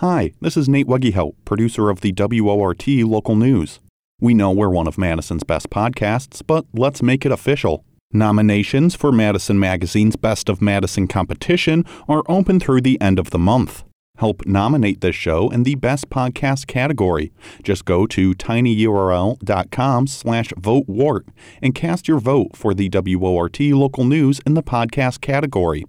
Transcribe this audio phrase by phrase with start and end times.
[0.00, 3.80] Hi, this is Nate Wegehout, producer of the WORT local news.
[4.18, 7.84] We know we're one of Madison's best podcasts, but let's make it official.
[8.10, 13.38] Nominations for Madison Magazine's Best of Madison competition are open through the end of the
[13.38, 13.84] month.
[14.16, 17.30] Help nominate this show in the Best Podcast category.
[17.62, 21.28] Just go to tinyurl.com slash votewart
[21.60, 25.84] and cast your vote for the WORT local news in the podcast category.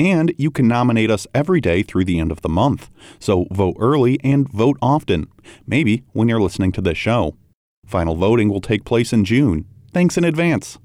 [0.00, 2.88] And you can nominate us every day through the end of the month.
[3.18, 5.28] So vote early and vote often,
[5.66, 7.36] maybe when you're listening to this show.
[7.84, 9.66] Final voting will take place in June.
[9.92, 10.78] Thanks in advance.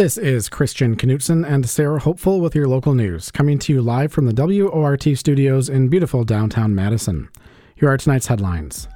[0.00, 4.10] This is Christian Knutson and Sarah Hopeful with your local news, coming to you live
[4.10, 7.28] from the WORT studios in beautiful downtown Madison.
[7.74, 8.88] Here are tonight's headlines.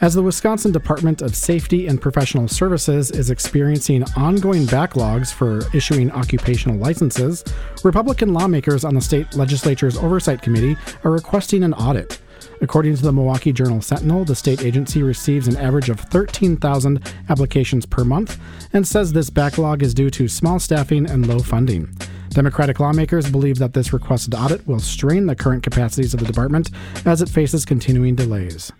[0.00, 6.10] As the Wisconsin Department of Safety and Professional Services is experiencing ongoing backlogs for issuing
[6.10, 7.44] occupational licenses,
[7.84, 12.18] Republican lawmakers on the state legislature's Oversight Committee are requesting an audit.
[12.60, 17.86] According to the Milwaukee Journal Sentinel, the state agency receives an average of 13,000 applications
[17.86, 18.38] per month
[18.72, 21.88] and says this backlog is due to small staffing and low funding.
[22.30, 26.70] Democratic lawmakers believe that this requested audit will strain the current capacities of the department
[27.04, 28.72] as it faces continuing delays.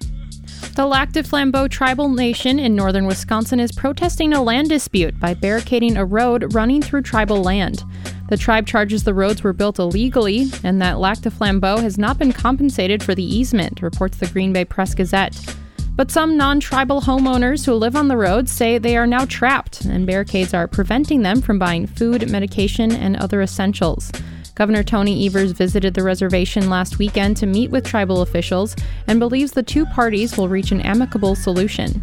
[0.75, 5.35] The Lac du Flambeau tribal nation in northern Wisconsin is protesting a land dispute by
[5.35, 7.85] barricading a road running through tribal land.
[8.29, 12.19] The tribe charges the roads were built illegally and that Lac du Flambeau has not
[12.19, 15.57] been compensated for the easement, reports the Green Bay Press Gazette.
[15.97, 19.85] But some non tribal homeowners who live on the roads say they are now trapped,
[19.85, 24.11] and barricades are preventing them from buying food, medication, and other essentials.
[24.57, 28.75] Governor Tony Evers visited the reservation last weekend to meet with tribal officials
[29.07, 32.03] and believes the two parties will reach an amicable solution.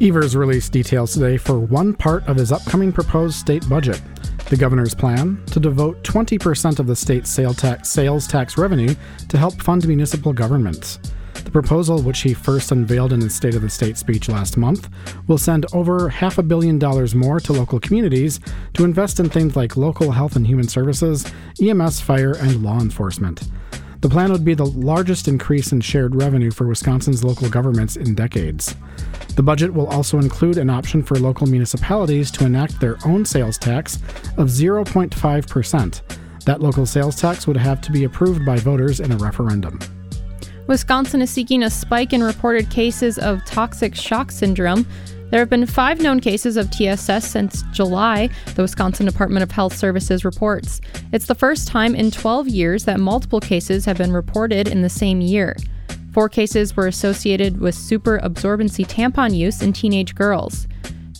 [0.00, 4.00] Evers released details today for one part of his upcoming proposed state budget.
[4.48, 8.94] The governor's plan to devote 20% of the state's sales tax, sales tax revenue
[9.28, 11.00] to help fund municipal governments.
[11.34, 14.88] The proposal, which he first unveiled in his State of the State speech last month,
[15.26, 18.38] will send over half a billion dollars more to local communities
[18.74, 21.26] to invest in things like local health and human services,
[21.60, 23.48] EMS, fire, and law enforcement.
[24.00, 28.14] The plan would be the largest increase in shared revenue for Wisconsin's local governments in
[28.14, 28.76] decades.
[29.36, 33.58] The budget will also include an option for local municipalities to enact their own sales
[33.58, 33.96] tax
[34.36, 36.02] of 0.5%.
[36.44, 39.78] That local sales tax would have to be approved by voters in a referendum.
[40.66, 44.86] Wisconsin is seeking a spike in reported cases of toxic shock syndrome.
[45.30, 49.76] There have been five known cases of TSS since July, the Wisconsin Department of Health
[49.76, 50.80] Services reports.
[51.12, 54.88] It's the first time in 12 years that multiple cases have been reported in the
[54.88, 55.56] same year.
[56.12, 60.68] Four cases were associated with super absorbency tampon use in teenage girls.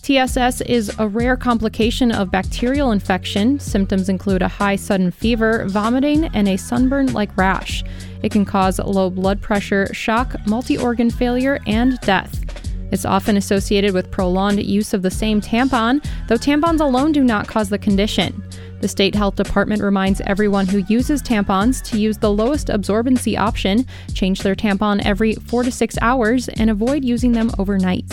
[0.01, 3.59] TSS is a rare complication of bacterial infection.
[3.59, 7.83] Symptoms include a high sudden fever, vomiting, and a sunburn like rash.
[8.23, 12.46] It can cause low blood pressure, shock, multi organ failure, and death.
[12.91, 17.47] It's often associated with prolonged use of the same tampon, though tampons alone do not
[17.47, 18.43] cause the condition.
[18.79, 23.87] The State Health Department reminds everyone who uses tampons to use the lowest absorbency option,
[24.13, 28.05] change their tampon every four to six hours, and avoid using them overnight.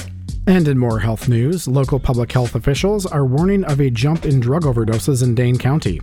[0.47, 4.41] And in more health news, local public health officials are warning of a jump in
[4.41, 6.01] drug overdoses in Dane County.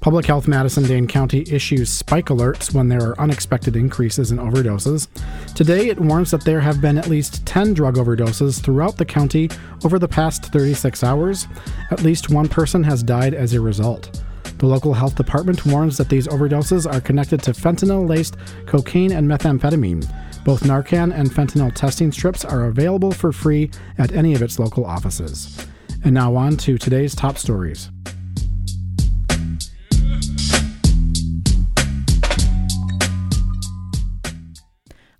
[0.00, 5.08] Public Health Madison Dane County issues spike alerts when there are unexpected increases in overdoses.
[5.54, 9.50] Today, it warns that there have been at least 10 drug overdoses throughout the county
[9.84, 11.48] over the past 36 hours.
[11.90, 14.22] At least one person has died as a result.
[14.58, 19.28] The local health department warns that these overdoses are connected to fentanyl laced cocaine and
[19.28, 20.08] methamphetamine.
[20.44, 24.86] Both Narcan and fentanyl testing strips are available for free at any of its local
[24.86, 25.66] offices.
[26.04, 27.90] And now on to today's top stories.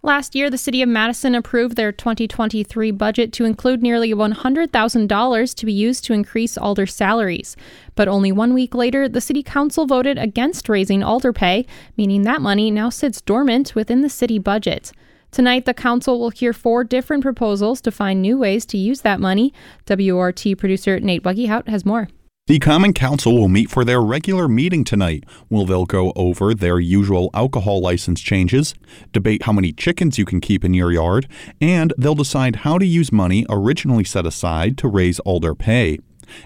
[0.09, 5.67] Last year, the City of Madison approved their 2023 budget to include nearly $100,000 to
[5.67, 7.57] be used to increase alder salaries.
[7.95, 11.67] But only one week later, the City Council voted against raising alder pay,
[11.97, 14.93] meaning that money now sits dormant within the city budget.
[15.31, 19.21] Tonight, the council will hear four different proposals to find new ways to use that
[19.21, 19.53] money.
[19.87, 22.09] WORT producer Nate Wegehout has more.
[22.49, 26.81] The Common Council will meet for their regular meeting tonight, where they'll go over their
[26.81, 28.75] usual alcohol license changes,
[29.13, 31.29] debate how many chickens you can keep in your yard,
[31.61, 35.99] and they'll decide how to use money originally set aside to raise alder pay.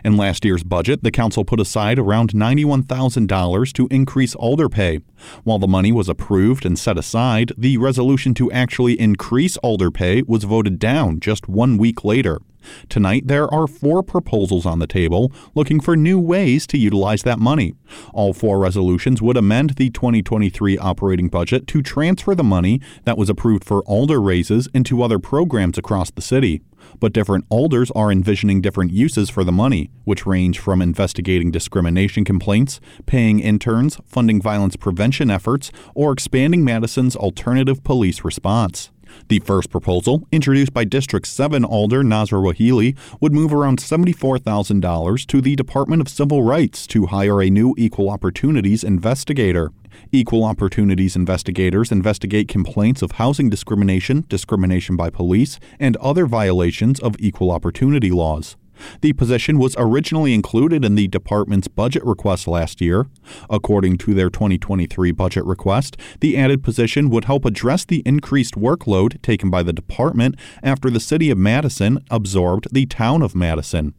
[0.04, 5.00] In last year's budget, the council put aside around $91,000 to increase alder pay.
[5.44, 10.22] While the money was approved and set aside, the resolution to actually increase alder pay
[10.22, 12.40] was voted down just one week later.
[12.88, 17.38] Tonight, there are four proposals on the table looking for new ways to utilize that
[17.38, 17.74] money.
[18.12, 23.28] All four resolutions would amend the 2023 operating budget to transfer the money that was
[23.28, 26.62] approved for alder raises into other programs across the city.
[27.00, 32.24] But different alders are envisioning different uses for the money, which range from investigating discrimination
[32.24, 38.90] complaints, paying interns, funding violence prevention efforts, or expanding Madison's alternative police response.
[39.28, 45.40] The first proposal, introduced by District 7 Alder Nasra Wehelie, would move around $74,000 to
[45.40, 49.70] the Department of Civil Rights to hire a new equal opportunities investigator.
[50.10, 57.16] Equal opportunities investigators investigate complaints of housing discrimination, discrimination by police, and other violations of
[57.18, 58.56] equal opportunity laws.
[59.00, 63.06] The position was originally included in the department's budget request last year.
[63.48, 69.20] According to their 2023 budget request, the added position would help address the increased workload
[69.22, 73.94] taken by the department after the city of Madison absorbed the town of Madison.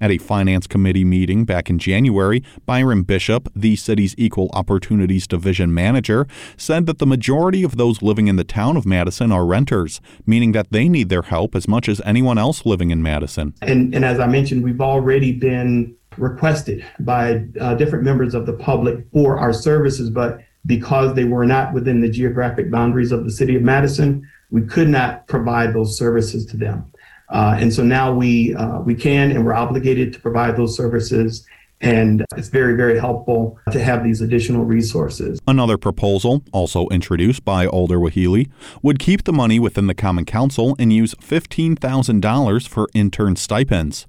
[0.00, 5.72] At a Finance Committee meeting back in January, Byron Bishop, the city's Equal Opportunities Division
[5.74, 6.26] manager,
[6.56, 10.52] said that the majority of those living in the town of Madison are renters, meaning
[10.52, 13.54] that they need their help as much as anyone else living in Madison.
[13.62, 18.52] And, and as I mentioned, we've already been requested by uh, different members of the
[18.52, 23.30] public for our services, but because they were not within the geographic boundaries of the
[23.30, 26.90] city of Madison, we could not provide those services to them.
[27.30, 31.46] Uh, and so now we uh, we can and we're obligated to provide those services.
[31.80, 35.38] And it's very, very helpful to have these additional resources.
[35.46, 38.50] Another proposal, also introduced by Alder Wehelie,
[38.82, 44.08] would keep the money within the Common Council and use $15,000 for intern stipends.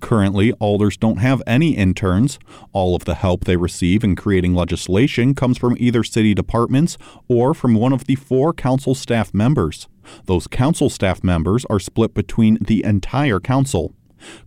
[0.00, 2.38] Currently, alders don't have any interns.
[2.72, 6.96] All of the help they receive in creating legislation comes from either city departments
[7.28, 9.88] or from one of the four council staff members.
[10.26, 13.94] Those council staff members are split between the entire council.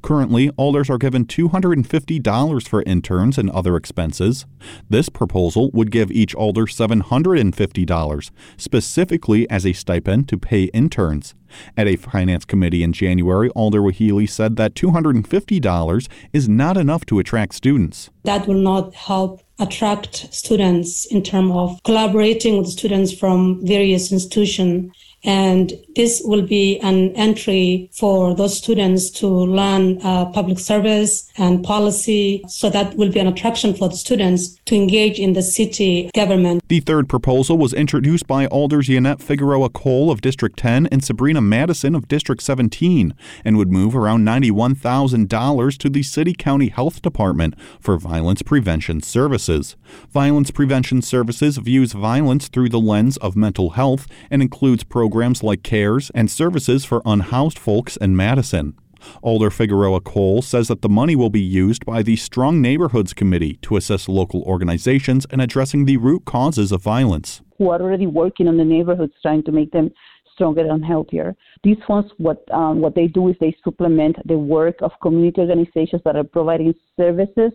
[0.02, 4.46] Currently, alders are given $250 for interns and other expenses.
[4.90, 11.36] This proposal would give each alder $750, specifically as a stipend to pay interns.
[11.78, 17.20] At a finance committee in January, Alder Wehelie said that $250 is not enough to
[17.20, 18.10] attract students.
[18.24, 24.92] That will not help attract students in terms of collaborating with students from various institutions
[25.24, 31.64] and this will be an entry for those students to learn uh, public service and
[31.64, 32.44] policy.
[32.48, 36.68] So that will be an attraction for the students to engage in the city government.
[36.68, 41.42] The third proposal was introduced by Alders Yannette Figueroa Cole of District 10 and Sabrina
[41.42, 43.14] Madison of District 17
[43.46, 49.76] and would move around $91,000 to the City County Health Department for violence prevention services.
[50.10, 55.13] Violence Prevention Services views violence through the lens of mental health and includes programs
[55.44, 58.76] like CARES and services for unhoused folks in Madison.
[59.22, 63.58] Alder Figueroa Cole says that the money will be used by the Strong Neighborhoods Committee
[63.62, 67.42] to assist local organizations in addressing the root causes of violence.
[67.58, 69.92] Who are already working on the neighborhoods, trying to make them
[70.34, 71.36] stronger and healthier.
[71.64, 76.02] These funds, what um, what they do is they supplement the work of community organizations
[76.06, 77.52] that are providing services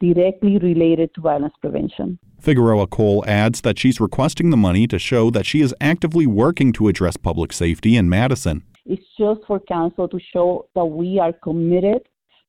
[0.00, 2.18] directly related to violence prevention.
[2.40, 6.72] Figueroa Cole adds that she's requesting the money to show that she is actively working
[6.74, 8.62] to address public safety in Madison.
[8.84, 12.02] It's just for council to show that we are committed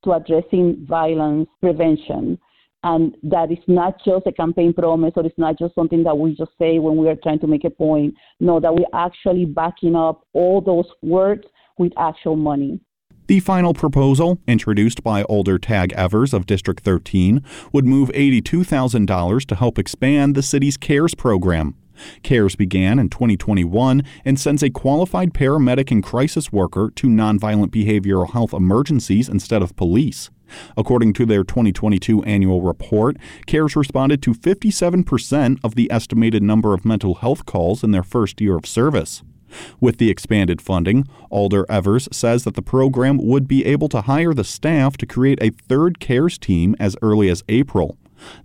[0.04, 2.38] to addressing violence prevention
[2.84, 6.34] and that it's not just a campaign promise or it's not just something that we
[6.34, 8.14] just say when we are trying to make a point.
[8.38, 11.44] No, that we're actually backing up all those words
[11.78, 12.78] with actual money.
[13.28, 17.44] The final proposal, introduced by Alder Tag Evers of District 13,
[17.74, 21.74] would move $82,000 to help expand the city's CARES program.
[22.22, 28.32] CARES began in 2021 and sends a qualified paramedic and crisis worker to nonviolent behavioral
[28.32, 30.30] health emergencies instead of police.
[30.74, 36.86] According to their 2022 annual report, CARES responded to 57% of the estimated number of
[36.86, 39.22] mental health calls in their first year of service.
[39.80, 44.34] With the expanded funding, Alder Evers says that the program would be able to hire
[44.34, 47.96] the staff to create a third CARES team as early as April.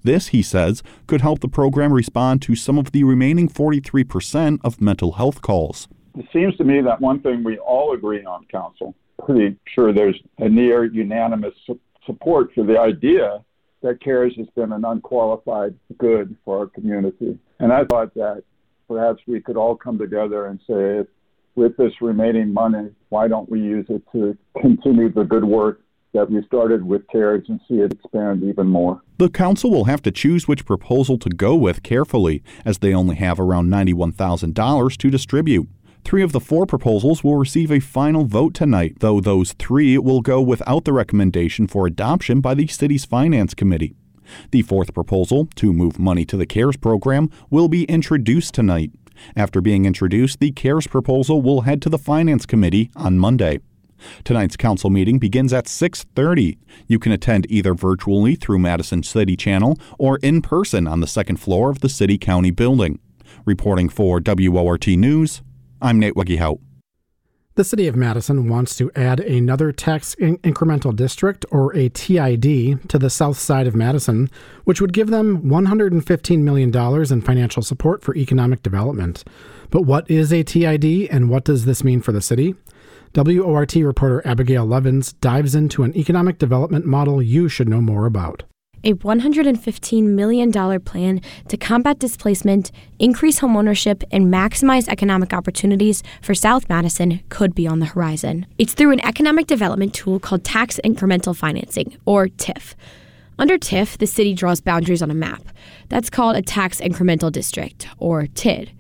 [0.04, 4.82] This, he says, could help the program respond to some of the remaining 43% of
[4.82, 5.88] mental health calls.
[6.16, 10.20] It seems to me that one thing we all agree on, Council, pretty sure there's
[10.38, 13.44] a near unanimous su- support for the idea
[13.82, 17.38] that CARES has been an unqualified good for our community.
[17.60, 18.44] And I thought that
[18.88, 21.08] perhaps we could all come together and say,
[21.56, 25.82] with this remaining money, why don't we use it to continue the good work
[26.14, 29.02] that we started with CARES and see it expand even more.
[29.18, 33.16] The council will have to choose which proposal to go with carefully, as they only
[33.16, 35.68] have around $91,000 to distribute.
[36.04, 40.22] Three of the four proposals will receive a final vote tonight, though those three will
[40.22, 43.96] go without the recommendation for adoption by the city's Finance Committee.
[44.52, 48.92] The fourth proposal, to move money to the CARES program, will be introduced tonight.
[49.36, 53.60] After being introduced, the CARES proposal will head to the Finance Committee on Monday.
[54.24, 56.58] Tonight's council meeting begins at 6:30.
[56.88, 61.38] You can attend either virtually through Madison City Channel or in person on the second
[61.38, 63.00] floor of the City County building.
[63.46, 65.42] Reporting for WORT News,
[65.82, 66.60] I'm Nate Wegehout.
[67.56, 72.90] The City of Madison wants to add another tax in- incremental district, or a TID,
[72.90, 74.32] to the south side of Madison,
[74.64, 79.24] which would give them $115 million in financial support for economic development.
[79.70, 82.56] But what is a TID and what does this mean for the city?
[83.16, 88.42] WORT reporter Abigail Levins dives into an economic development model you should know more about
[88.84, 96.68] a $115 million plan to combat displacement, increase homeownership, and maximize economic opportunities for South
[96.70, 98.46] Madison could be on the horizon.
[98.58, 102.76] It's through an economic development tool called Tax Incremental Financing, or TIF.
[103.40, 105.44] Under TIF, the city draws boundaries on a map.
[105.90, 108.72] That's called a Tax Incremental District, or TID.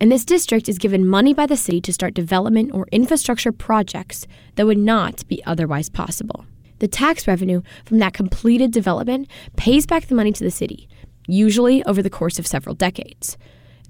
[0.00, 4.26] And this district is given money by the city to start development or infrastructure projects
[4.54, 6.46] that would not be otherwise possible.
[6.80, 10.88] The tax revenue from that completed development pays back the money to the city,
[11.26, 13.38] usually over the course of several decades.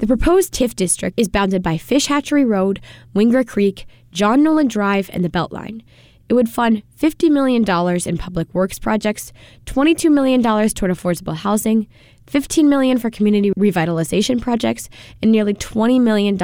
[0.00, 2.80] The proposed TIF district is bounded by Fish Hatchery Road,
[3.14, 5.82] Wingra Creek, John Nolen Drive, and the Beltline.
[6.30, 7.64] It would fund $50 million
[8.06, 9.32] in public works projects,
[9.66, 11.88] $22 million toward affordable housing,
[12.28, 14.88] 15 million for community revitalization projects,
[15.20, 16.38] and nearly $20 million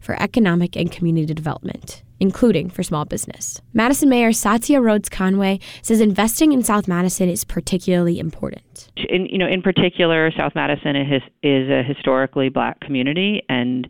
[0.00, 3.62] for economic and community development including for small business.
[3.72, 8.90] Madison Mayor Satya Rhodes Conway says investing in South Madison is particularly important.
[9.08, 13.88] In, you know, in particular, South Madison is, is a historically black community and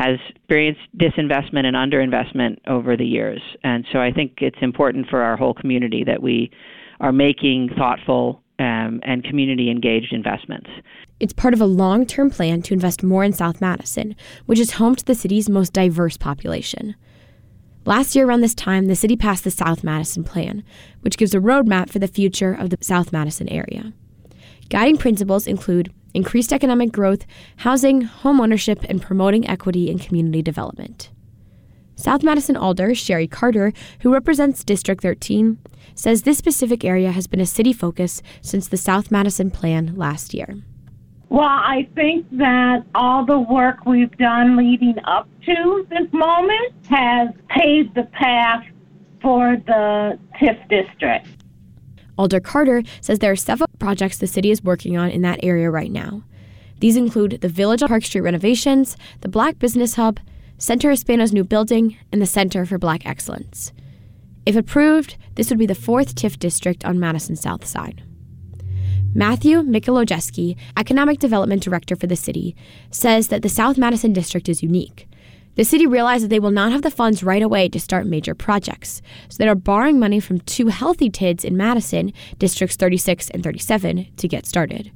[0.00, 3.42] has experienced disinvestment and underinvestment over the years.
[3.62, 6.50] And so I think it's important for our whole community that we
[7.00, 10.70] are making thoughtful um, and community engaged investments.
[11.18, 14.16] It's part of a long term plan to invest more in South Madison,
[14.46, 16.94] which is home to the city's most diverse population.
[17.84, 20.62] Last year, around this time, the city passed the South Madison Plan,
[21.02, 23.92] which gives a roadmap for the future of the South Madison area.
[24.70, 27.26] Guiding principles include increased economic growth,
[27.58, 31.10] housing, home ownership, and promoting equity and community development.
[31.96, 35.58] South Madison Alder Sheri Carter, who represents District 13,
[35.94, 40.32] says this specific area has been a city focus since the South Madison Plan last
[40.32, 40.62] year.
[41.28, 47.28] Well, I think that all the work we've done leading up to this moment has
[47.48, 48.64] paved the path
[49.22, 51.28] for the TIF district.
[52.18, 55.70] Alder Carter says there are several projects the city is working on in that area
[55.70, 56.22] right now.
[56.80, 60.18] These include the Village on Park Street renovations, the Black Business Hub,
[60.58, 63.72] Centro Hispano's new building, and the Center for Black Excellence.
[64.46, 68.02] If approved, this would be the fourth TIF district on Madison's south side.
[69.12, 72.54] Matthew Mikolajewski, Economic Development Director for the city,
[72.90, 75.08] says that the South Madison District is unique.
[75.56, 78.34] The city realized that they will not have the funds right away to start major
[78.34, 83.42] projects, so they are borrowing money from two healthy TIDs in Madison, Districts 36 and
[83.42, 84.92] 37, to get started.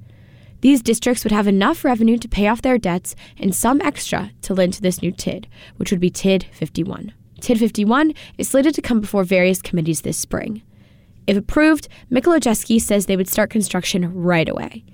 [0.61, 4.55] These districts would have enough revenue to pay off their debts and some extra to
[4.55, 5.47] lend to this new TID,
[5.77, 7.13] which would be TID 51.
[7.41, 10.63] TID 51 is slated to come before various committees this spring.
[11.27, 14.85] If approved, Mikolajewski says they would start construction right away.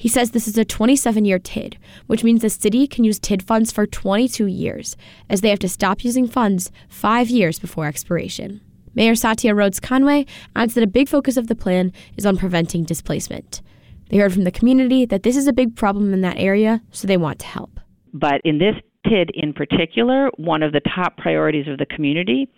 [0.00, 1.76] He says this is a 27 year TID,
[2.06, 4.96] which means the city can use TID funds for 22 years,
[5.28, 8.62] as they have to stop using funds five years before expiration.
[8.94, 10.24] Mayor Satya Rhodes Conway
[10.56, 13.60] adds that a big focus of the plan is on preventing displacement.
[14.08, 17.06] They heard from the community that this is a big problem in that area, so
[17.06, 17.78] they want to help.
[18.14, 18.76] But in this
[19.06, 22.50] TID in particular, one of the top priorities of the community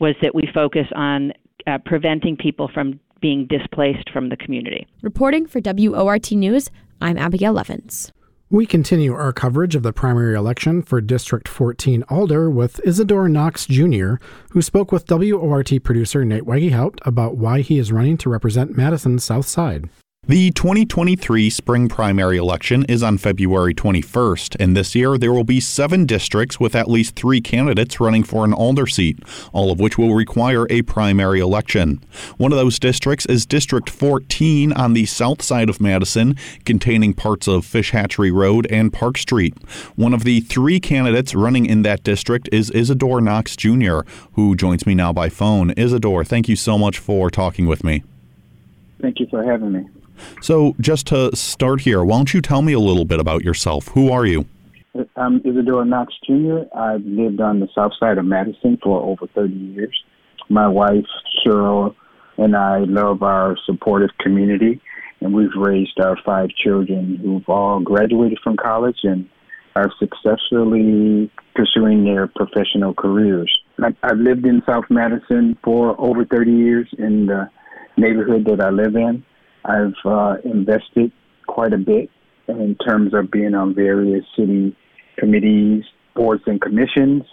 [0.00, 1.32] was that we focus on
[1.66, 4.86] uh, preventing people from being displaced from the community.
[5.02, 8.12] Reporting for WORT News, I'm Abigail Levins.
[8.50, 13.64] We continue our coverage of the primary election for District 14 Alder with Isadore Knox
[13.64, 14.14] Jr.,
[14.50, 19.24] who spoke with WORT producer Nate Wegehout about why he is running to represent Madison's
[19.24, 19.88] South Side.
[20.30, 25.58] The 2023 spring primary election is on February 21st, and this year there will be
[25.58, 29.18] seven districts with at least three candidates running for an alder seat,
[29.52, 32.00] all of which will require a primary election.
[32.36, 37.48] One of those districts is District 14 on the south side of Madison, containing parts
[37.48, 39.56] of Fish Hatchery Road and Park Street.
[39.96, 44.02] One of the three candidates running in that district is Isadore Knox Jr.,
[44.34, 45.72] who joins me now by phone.
[45.76, 48.04] Isadore, thank you so much for talking with me.
[49.00, 49.88] Thank you for having me.
[50.40, 53.88] So, just to start here, why don't you tell me a little bit about yourself?
[53.88, 54.46] Who are you?
[55.16, 56.62] I'm Isadore Knox Jr.
[56.76, 60.04] I've lived on the south side of Madison for over 30 years.
[60.48, 61.06] My wife,
[61.46, 61.94] Cheryl,
[62.38, 64.80] and I love our supportive community,
[65.20, 69.28] and we've raised our five children who've all graduated from college and
[69.76, 73.56] are successfully pursuing their professional careers.
[74.02, 77.48] I've lived in South Madison for over 30 years in the
[77.96, 79.24] neighborhood that I live in.
[79.64, 81.12] I've uh, invested
[81.46, 82.10] quite a bit
[82.48, 84.76] in terms of being on various city
[85.18, 87.24] committees, boards, and commissions.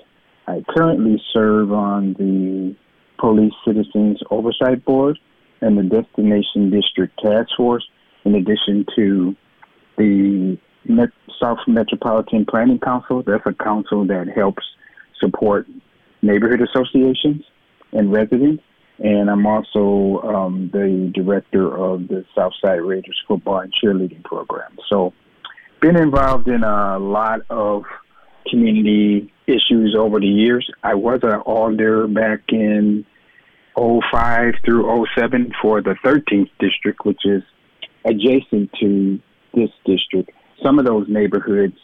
[0.48, 2.76] I currently serve on the
[3.20, 5.18] Police Citizens Oversight Board
[5.62, 7.86] and the Destination District Task Force,
[8.26, 9.36] in addition to
[9.98, 11.10] the Met-
[11.42, 13.24] South Metropolitan Planning Council.
[13.26, 14.64] That's a council that helps
[15.20, 15.68] support
[16.22, 17.44] neighborhood associations
[17.92, 18.64] and residents
[19.00, 24.78] and I'm also um, the director of the Southside Raiders football and cheerleading program.
[24.90, 25.14] So,
[25.82, 27.84] been involved in a lot of
[28.50, 30.70] community issues over the years.
[30.84, 33.06] I was an alder back in
[33.78, 37.44] 05 through 07 for the 13th district, which is
[38.06, 39.20] adjacent to
[39.54, 40.32] this district.
[40.64, 41.78] Some of those neighborhoods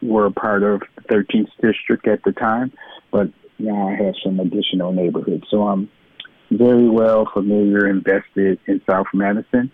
[0.00, 2.72] were part of the 13th district at the time,
[3.10, 3.28] but
[3.58, 5.44] now I have some additional neighborhoods.
[5.50, 5.90] So I'm
[6.50, 9.70] very well familiar, invested in South Madison.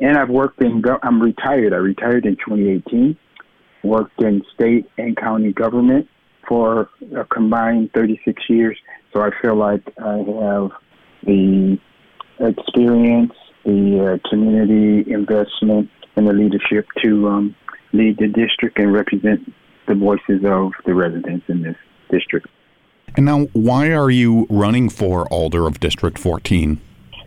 [0.00, 1.72] And I've worked in, go- I'm retired.
[1.72, 3.16] I retired in 2018,
[3.84, 6.08] worked in state and county government
[6.48, 8.76] for a combined 36 years.
[9.12, 10.70] So I feel like I have
[11.24, 11.78] the
[12.40, 13.32] experience,
[13.64, 17.56] the uh, community investment, and the leadership to um,
[17.92, 19.40] lead the district and represent
[19.86, 21.76] the voices of the residents in this
[22.10, 22.48] district.
[23.14, 26.80] And now, why are you running for Alder of District 14?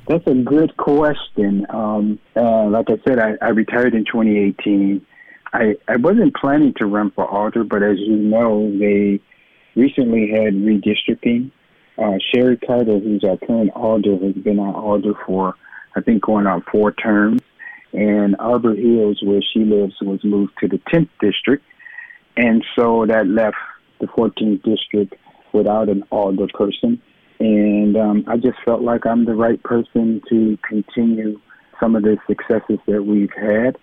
[0.08, 1.66] That's a good question.
[1.70, 5.06] Um, uh, like I said, I, I, retired in 2018.
[5.54, 9.20] I, I wasn't planning to run for Alder, but as you know, they
[9.76, 11.52] recently had redistricting.
[11.98, 15.56] Uh, Sheri Carter, who's our current Alder, has been our Alder for,
[15.96, 17.42] I think, going on four terms.
[17.94, 21.64] And Arbor Hills, where she lives, was moved to the 10th district.
[22.36, 23.56] And so that left
[24.00, 25.16] the 14th district
[25.56, 27.02] without an older person.
[27.40, 31.40] And um, I just felt like I'm the right person to continue
[31.80, 33.78] some of the successes that we've had.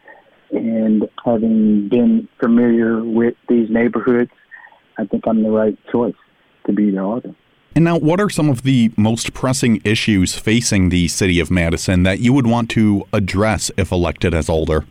[0.50, 4.30] And having been familiar with these neighborhoods,
[4.98, 6.14] I think I'm the right choice
[6.66, 7.34] to be the alder.
[7.74, 12.02] And now, what are some of the most pressing issues facing the city of Madison
[12.02, 14.84] that you would want to address if elected as alder?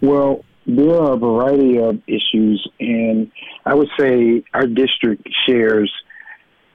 [0.00, 3.30] Well, there are a variety of issues, and
[3.66, 5.92] I would say our district shares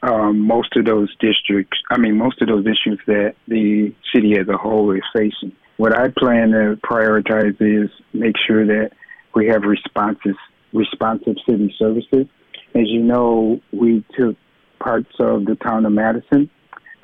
[0.05, 4.47] um, most of those districts, I mean, most of those issues that the city as
[4.47, 5.51] a whole is facing.
[5.77, 8.91] What I plan to prioritize is make sure that
[9.33, 10.35] we have responses,
[10.73, 12.27] responsive city services.
[12.73, 14.35] As you know, we took
[14.79, 16.49] parts of the town of Madison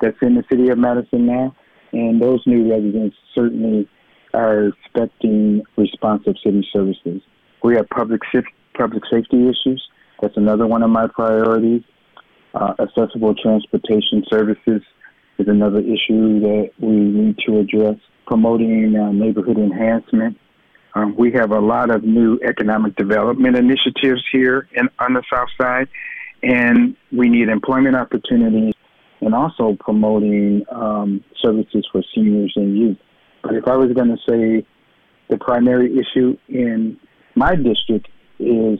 [0.00, 1.54] that's in the city of Madison now,
[1.92, 3.88] and those new residents certainly
[4.34, 7.20] are expecting responsive city services.
[7.62, 8.22] We have public
[8.74, 9.82] public safety issues.
[10.20, 11.82] That's another one of my priorities.
[12.54, 14.82] Uh, accessible transportation services
[15.38, 17.96] is another issue that we need to address.
[18.26, 20.38] Promoting uh, neighborhood enhancement.
[20.94, 25.48] Um, we have a lot of new economic development initiatives here in, on the South
[25.60, 25.88] Side,
[26.42, 28.74] and we need employment opportunities
[29.20, 32.98] and also promoting um, services for seniors and youth.
[33.42, 34.66] But if I was going to say
[35.30, 36.98] the primary issue in
[37.34, 38.78] my district is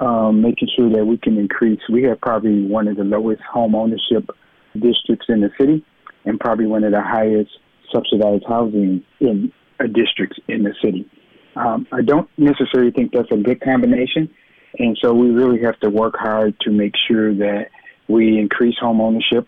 [0.00, 1.80] um, making sure that we can increase.
[1.90, 4.28] We have probably one of the lowest home ownership
[4.74, 5.84] districts in the city,
[6.24, 7.50] and probably one of the highest
[7.92, 11.08] subsidized housing in uh, districts in the city.
[11.56, 14.30] Um, I don't necessarily think that's a good combination,
[14.78, 17.66] and so we really have to work hard to make sure that
[18.08, 19.46] we increase home ownership,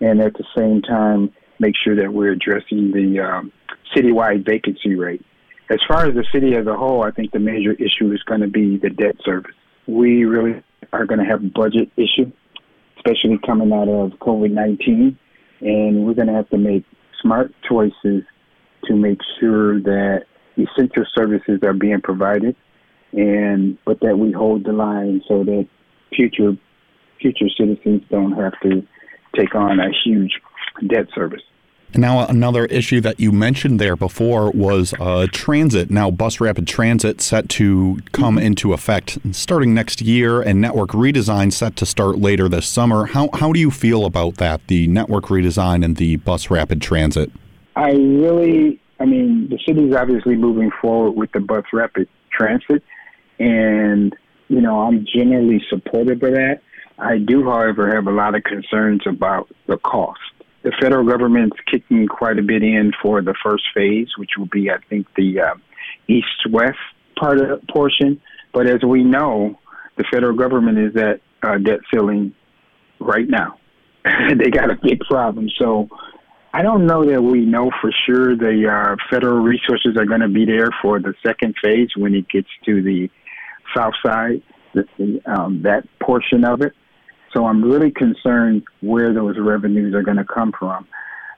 [0.00, 3.52] and at the same time make sure that we're addressing the um,
[3.96, 5.24] citywide vacancy rate.
[5.70, 8.40] As far as the city as a whole, I think the major issue is going
[8.42, 9.54] to be the debt service
[9.86, 12.30] we really are going to have a budget issue,
[12.96, 15.18] especially coming out of COVID 19.
[15.60, 16.84] And we're going to have to make
[17.22, 18.22] smart choices
[18.84, 20.24] to make sure that
[20.56, 22.54] essential services are being provided,
[23.12, 25.66] and but that we hold the line so that
[26.14, 26.52] future
[27.20, 28.86] future citizens don't have to
[29.36, 30.32] take on a huge
[30.88, 31.42] debt service.
[31.94, 35.92] And now another issue that you mentioned there before was uh, transit.
[35.92, 38.46] Now, bus rapid transit set to come mm-hmm.
[38.46, 43.06] into effect starting next year, and network redesign set to start later this summer.
[43.06, 44.66] How how do you feel about that?
[44.66, 47.30] The network redesign and the bus rapid transit.
[47.76, 52.82] I really, I mean, the city is obviously moving forward with the bus rapid transit,
[53.38, 54.12] and
[54.48, 56.60] you know, I'm generally supportive of that.
[56.98, 60.20] I do, however, have a lot of concerns about the cost
[60.64, 64.70] the federal government's kicking quite a bit in for the first phase, which will be,
[64.70, 65.54] I think, the uh,
[66.08, 66.78] east-west
[67.16, 68.20] part of the portion.
[68.52, 69.58] But as we know,
[69.96, 72.34] the federal government is at uh, debt ceiling
[72.98, 73.58] right now.
[74.04, 75.48] they got a big problem.
[75.58, 75.88] So
[76.54, 80.28] I don't know that we know for sure the uh, federal resources are going to
[80.28, 83.10] be there for the second phase when it gets to the
[83.76, 86.72] south side, the, um, that portion of it.
[87.34, 90.86] So I'm really concerned where those revenues are going to come from.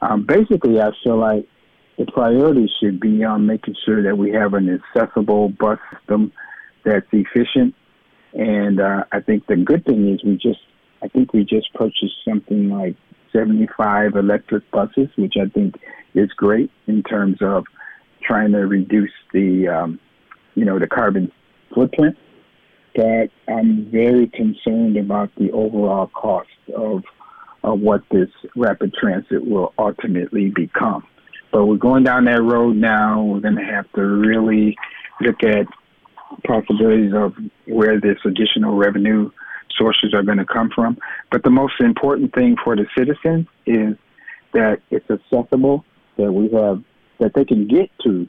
[0.02, 1.48] Um, basically, I feel like
[1.96, 6.32] the priority should be on making sure that we have an accessible bus system
[6.84, 7.74] that's efficient.
[8.34, 10.60] And uh, I think the good thing is we just,
[11.02, 12.96] I think we just purchased something like
[13.32, 15.76] 75 electric buses, which I think
[16.14, 17.64] is great in terms of
[18.22, 20.00] trying to reduce the, um,
[20.54, 21.32] you know, the carbon
[21.74, 22.16] footprint
[22.96, 27.04] that I'm very concerned about the overall cost of
[27.62, 31.04] of what this rapid transit will ultimately become.
[31.52, 33.22] But we're going down that road now.
[33.22, 34.76] We're going to have to really
[35.20, 35.66] look at
[36.46, 37.34] possibilities of
[37.66, 39.30] where this additional revenue
[39.76, 40.96] sources are going to come from.
[41.30, 43.96] But the most important thing for the citizens is
[44.52, 45.84] that it's accessible,
[46.18, 46.82] that we have
[47.18, 48.28] that they can get to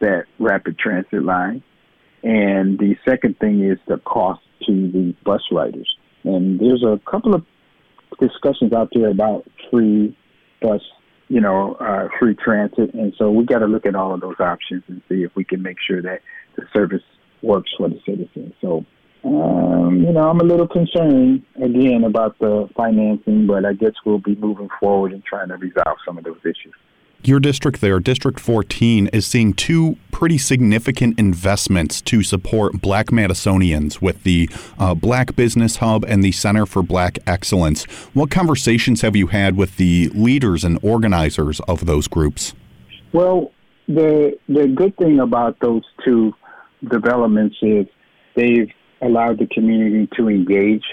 [0.00, 1.62] that rapid transit line
[2.22, 5.88] and the second thing is the cost to the bus riders.
[6.24, 7.44] And there's a couple of
[8.18, 10.16] discussions out there about free
[10.60, 10.82] bus,
[11.28, 12.92] you know, uh, free transit.
[12.94, 15.44] And so we got to look at all of those options and see if we
[15.44, 16.20] can make sure that
[16.56, 17.02] the service
[17.42, 18.52] works for the citizens.
[18.60, 18.84] So,
[19.24, 24.18] um, you know, I'm a little concerned again about the financing, but I guess we'll
[24.18, 26.74] be moving forward and trying to resolve some of those issues.
[27.22, 34.00] Your district there, District 14, is seeing two pretty significant investments to support Black Madisonians
[34.00, 37.84] with the uh, Black Business Hub and the Center for Black Excellence.
[38.14, 42.54] What conversations have you had with the leaders and organizers of those groups?
[43.12, 43.52] Well,
[43.86, 46.32] the the good thing about those two
[46.88, 47.86] developments is
[48.34, 48.70] they've
[49.02, 50.84] allowed the community to engage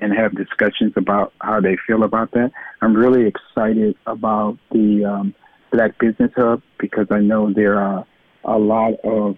[0.00, 2.52] and have discussions about how they feel about that.
[2.80, 5.34] I'm really excited about the um,
[5.72, 8.06] Black Business Hub because I know there are
[8.44, 9.36] a lot of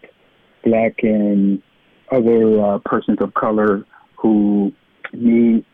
[0.64, 1.62] black and
[2.10, 3.84] other uh, persons of color
[4.16, 4.72] who
[5.12, 5.64] need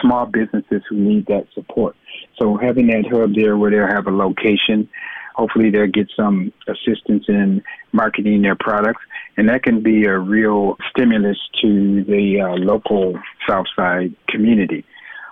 [0.00, 1.96] small businesses who need that support.
[2.38, 4.88] So having that hub there where they'll have a location,
[5.34, 9.02] hopefully they'll get some assistance in marketing their products,
[9.36, 14.84] and that can be a real stimulus to the uh, local Southside community.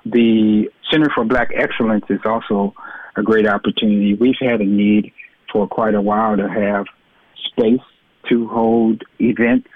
[0.05, 2.75] The Center for Black Excellence is also
[3.17, 4.15] a great opportunity.
[4.15, 5.13] We've had a need
[5.53, 6.87] for quite a while to have
[7.47, 7.81] space
[8.29, 9.69] to hold events,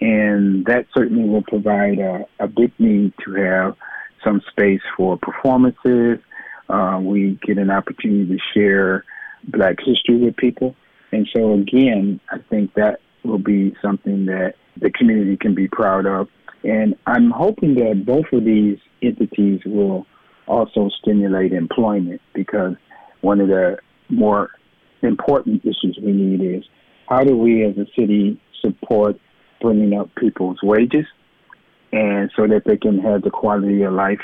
[0.00, 3.76] and that certainly will provide a, a big need to have
[4.24, 6.18] some space for performances.
[6.68, 9.04] Uh, we get an opportunity to share
[9.44, 10.74] Black history with people.
[11.12, 16.06] And so, again, I think that will be something that the community can be proud
[16.06, 16.28] of.
[16.64, 20.06] And I'm hoping that both of these entities will
[20.48, 22.74] also stimulate employment because
[23.20, 24.50] one of the more
[25.02, 26.64] important issues we need is
[27.08, 29.18] how do we as a city support
[29.60, 31.06] bringing up people's wages
[31.92, 34.20] and so that they can have the quality of life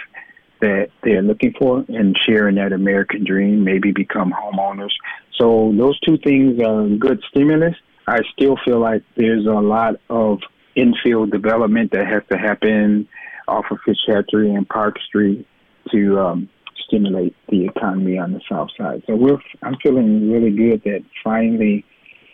[0.61, 4.93] that they're looking for and sharing that American dream, maybe become homeowners.
[5.39, 7.75] So those two things are good stimulus.
[8.07, 10.41] I still feel like there's a lot of
[10.75, 13.09] infield development that has to happen
[13.49, 15.47] off of Fish Hatchery and Park Street
[15.93, 16.49] to um,
[16.87, 19.03] stimulate the economy on the south side.
[19.07, 21.85] So we're I'm feeling really good that finally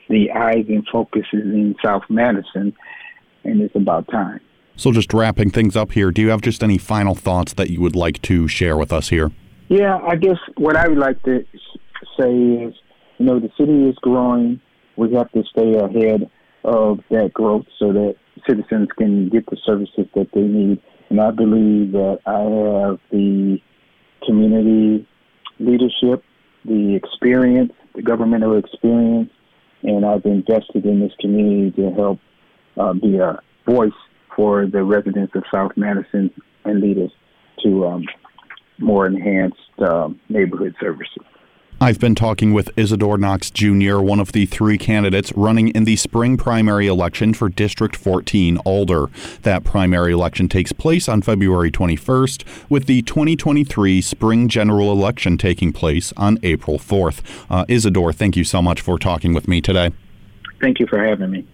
[0.09, 2.73] the eyes and focus is in South Madison,
[3.45, 4.41] and it's about time.
[4.77, 7.81] So just wrapping things up here, do you have just any final thoughts that you
[7.81, 9.31] would like to share with us here?
[9.69, 11.45] Yeah, I guess what I would like to
[12.19, 12.75] say is,
[13.19, 14.61] you know, the city is growing.
[14.97, 16.29] We have to stay ahead
[16.65, 18.17] of that growth so that
[18.49, 20.81] citizens can get the services that they need.
[21.11, 22.39] And I believe that I
[22.89, 23.59] have the
[24.25, 25.07] community
[25.59, 26.25] leadership,
[26.65, 29.31] the experience, the governmental experience,
[29.83, 32.21] and I've invested in this community to help
[32.79, 33.93] uh, be a voice
[34.37, 36.31] for the residents of South Madison
[36.65, 37.11] and lead us
[37.65, 38.05] to um,
[38.79, 41.25] more enhanced uh, neighborhood services.
[41.83, 45.97] I've been talking with Isadore Knox Jr., one of the three candidates running in the
[45.97, 49.07] spring primary election for District 14 Alder.
[49.45, 55.73] That primary election takes place on February 21st, with the 2023 spring general election taking
[55.73, 57.23] place on April 4th.
[57.49, 59.91] Uh, Isadore, thank you so much for talking with me today.
[60.61, 61.47] Thank you for having me.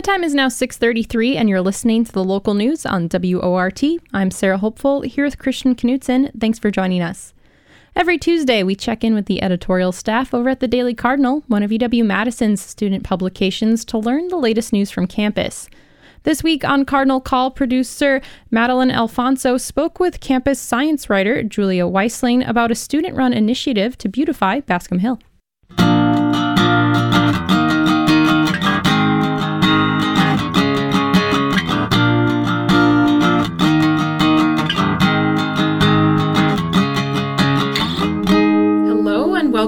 [0.00, 3.82] The time is now 6:33 and you're listening to the local news on WORT.
[4.14, 6.30] I'm Sarah Hopeful here with Christian Knutson.
[6.40, 7.34] Thanks for joining us.
[7.94, 11.62] Every Tuesday, we check in with the editorial staff over at the Daily Cardinal, one
[11.62, 15.68] of UW Madison's student publications, to learn the latest news from campus.
[16.22, 22.48] This week on Cardinal Call, producer Madeline Alfonso spoke with campus science writer Julia Weisling
[22.48, 25.18] about a student run initiative to beautify Bascom Hill.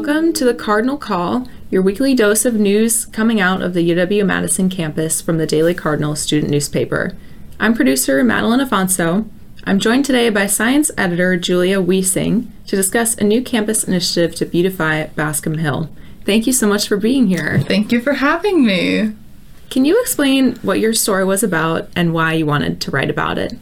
[0.05, 4.27] Welcome to the Cardinal Call, your weekly dose of news coming out of the UW
[4.27, 7.17] Madison campus from the Daily Cardinal student newspaper.
[7.61, 9.31] I'm producer Madeline Afonso.
[9.63, 14.45] I'm joined today by science editor Julia Weisling to discuss a new campus initiative to
[14.45, 15.89] beautify Bascom Hill.
[16.27, 17.61] Thank you so much for being here.
[17.61, 19.13] Thank you for having me.
[19.73, 23.39] Can you explain what your story was about and why you wanted to write about
[23.39, 23.55] it?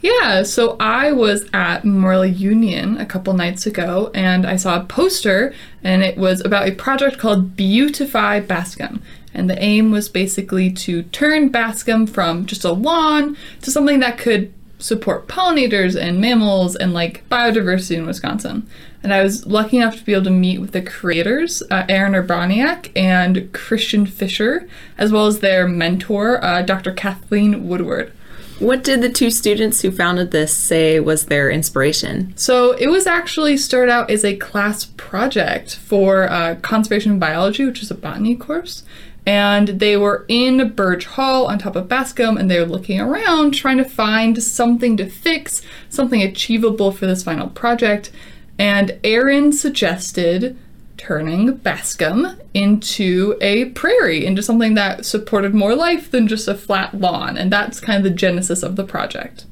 [0.00, 4.84] Yeah, so I was at Memorial Union a couple nights ago and I saw a
[4.84, 5.52] poster
[5.82, 9.02] and it was about a project called Beautify Bascom.
[9.34, 14.18] And the aim was basically to turn Bascom from just a lawn to something that
[14.18, 18.68] could support pollinators and mammals and like biodiversity in Wisconsin.
[19.06, 22.14] And I was lucky enough to be able to meet with the creators, uh, Aaron
[22.14, 26.90] Urbaniak and Christian Fisher, as well as their mentor, uh, Dr.
[26.90, 28.12] Kathleen Woodward.
[28.58, 32.32] What did the two students who founded this say was their inspiration?
[32.36, 37.84] So it was actually started out as a class project for uh, conservation biology, which
[37.84, 38.82] is a botany course
[39.26, 43.52] and they were in Birge Hall on top of Bascom and they were looking around
[43.52, 48.12] trying to find something to fix, something achievable for this final project.
[48.58, 50.56] And Aaron suggested
[50.96, 56.98] turning Bascom into a prairie, into something that supported more life than just a flat
[56.98, 57.36] lawn.
[57.36, 59.44] And that's kind of the genesis of the project.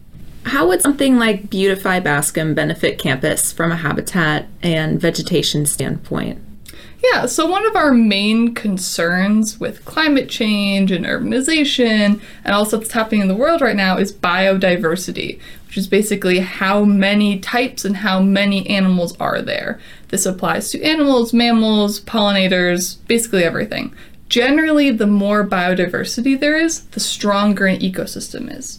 [0.44, 6.43] How would something like Beautify Bascom benefit campus from a habitat and vegetation standpoint?
[7.12, 12.92] Yeah, so one of our main concerns with climate change and urbanization and also that's
[12.92, 17.98] happening in the world right now is biodiversity, which is basically how many types and
[17.98, 19.78] how many animals are there.
[20.08, 23.94] This applies to animals, mammals, pollinators, basically everything.
[24.30, 28.78] Generally, the more biodiversity there is, the stronger an ecosystem is.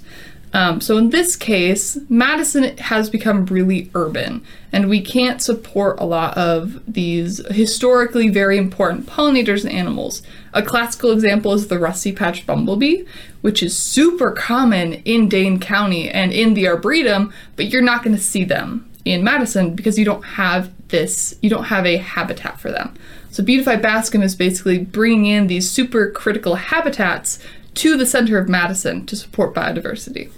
[0.55, 4.41] Um, so in this case, Madison has become really urban,
[4.71, 10.23] and we can't support a lot of these historically very important pollinators and animals.
[10.53, 13.03] A classical example is the rusty patched bumblebee,
[13.41, 18.15] which is super common in Dane County and in the Arboretum, but you're not going
[18.15, 22.61] to see them in Madison because you don't have this, you don't have a habitat
[22.61, 22.93] for them.
[23.29, 27.39] So Beautify Bascom is basically bringing in these super critical habitats
[27.73, 30.31] to the center of Madison to support biodiversity.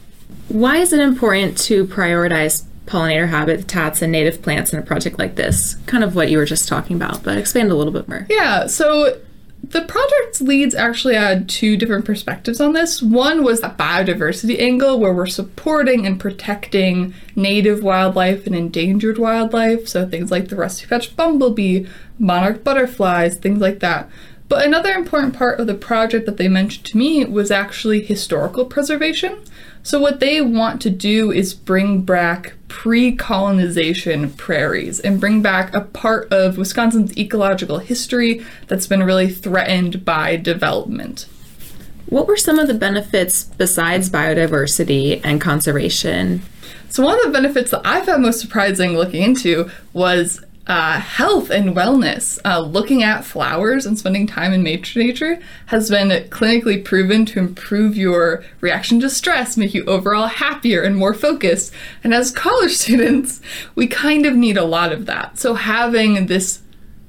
[0.50, 5.36] Why is it important to prioritize pollinator habitats and native plants in a project like
[5.36, 5.76] this?
[5.86, 8.26] Kind of what you were just talking about, but expand a little bit more.
[8.30, 9.20] Yeah, so
[9.64, 13.02] the project's leads actually had two different perspectives on this.
[13.02, 19.88] One was the biodiversity angle, where we're supporting and protecting native wildlife and endangered wildlife,
[19.88, 21.86] so things like the rusty patched bumblebee,
[22.18, 24.10] monarch butterflies, things like that.
[24.50, 28.66] But another important part of the project that they mentioned to me was actually historical
[28.66, 29.44] preservation.
[29.84, 35.74] So, what they want to do is bring back pre colonization prairies and bring back
[35.74, 41.28] a part of Wisconsin's ecological history that's been really threatened by development.
[42.08, 46.42] What were some of the benefits besides biodiversity and conservation?
[46.90, 51.50] So, one of the benefits that I found most surprising looking into was uh, health
[51.50, 57.26] and wellness, uh, looking at flowers and spending time in nature has been clinically proven
[57.26, 61.74] to improve your reaction to stress, make you overall happier and more focused.
[62.04, 63.42] And as college students,
[63.76, 65.40] we kind of need a lot of that.
[65.40, 66.62] So having this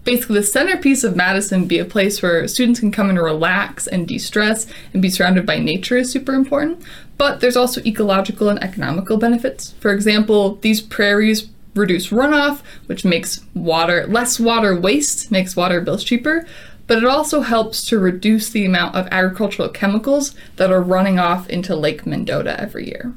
[0.04, 4.08] basically the centerpiece of Madison be a place where students can come and relax and
[4.08, 6.82] de-stress and be surrounded by nature is super important.
[7.18, 9.72] But there's also ecological and economical benefits.
[9.80, 16.04] For example, these prairies reduce runoff, which makes water less water waste, makes water bills
[16.04, 16.46] cheaper,
[16.86, 21.48] but it also helps to reduce the amount of agricultural chemicals that are running off
[21.48, 23.12] into Lake Mendota every year.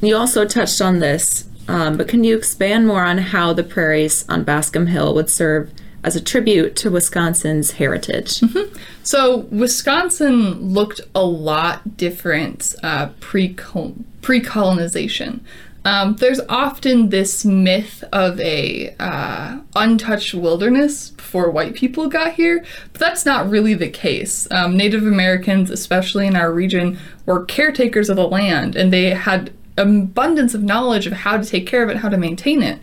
[0.00, 4.24] You also touched on this, um, but can you expand more on how the prairies
[4.28, 5.70] on Bascom Hill would serve
[6.02, 8.40] as a tribute to Wisconsin's heritage.
[8.40, 8.74] Mm-hmm.
[9.02, 15.44] So, Wisconsin looked a lot different uh, pre colonization.
[15.84, 22.64] Um, there's often this myth of a uh, untouched wilderness before white people got here,
[22.92, 24.46] but that's not really the case.
[24.50, 29.52] Um, Native Americans, especially in our region, were caretakers of the land, and they had
[29.78, 32.78] abundance of knowledge of how to take care of it, how to maintain it.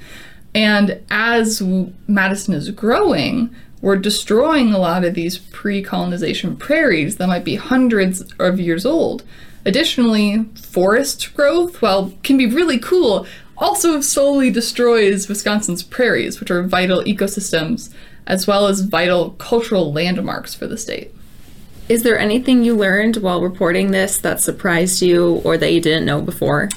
[0.55, 1.62] And as
[2.07, 7.55] Madison is growing, we're destroying a lot of these pre colonization prairies that might be
[7.55, 9.23] hundreds of years old.
[9.65, 13.26] Additionally, forest growth, while can be really cool,
[13.58, 17.93] also slowly destroys Wisconsin's prairies, which are vital ecosystems
[18.28, 21.13] as well as vital cultural landmarks for the state.
[21.89, 26.06] Is there anything you learned while reporting this that surprised you or that you didn't
[26.06, 26.70] know before?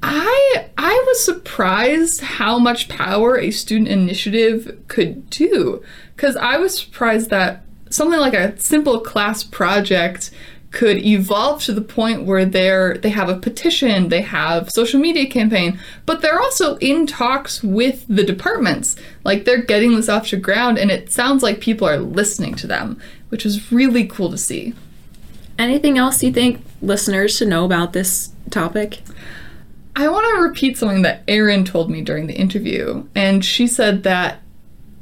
[0.00, 5.82] I I was surprised how much power a student initiative could do
[6.16, 10.30] cuz I was surprised that something like a simple class project
[10.70, 15.26] could evolve to the point where they're they have a petition, they have social media
[15.26, 18.96] campaign, but they're also in talks with the departments.
[19.24, 22.66] Like they're getting this off the ground and it sounds like people are listening to
[22.66, 23.00] them,
[23.30, 24.74] which is really cool to see.
[25.58, 29.00] Anything else you think listeners should know about this topic?
[29.96, 34.04] I want to repeat something that Erin told me during the interview, and she said
[34.04, 34.40] that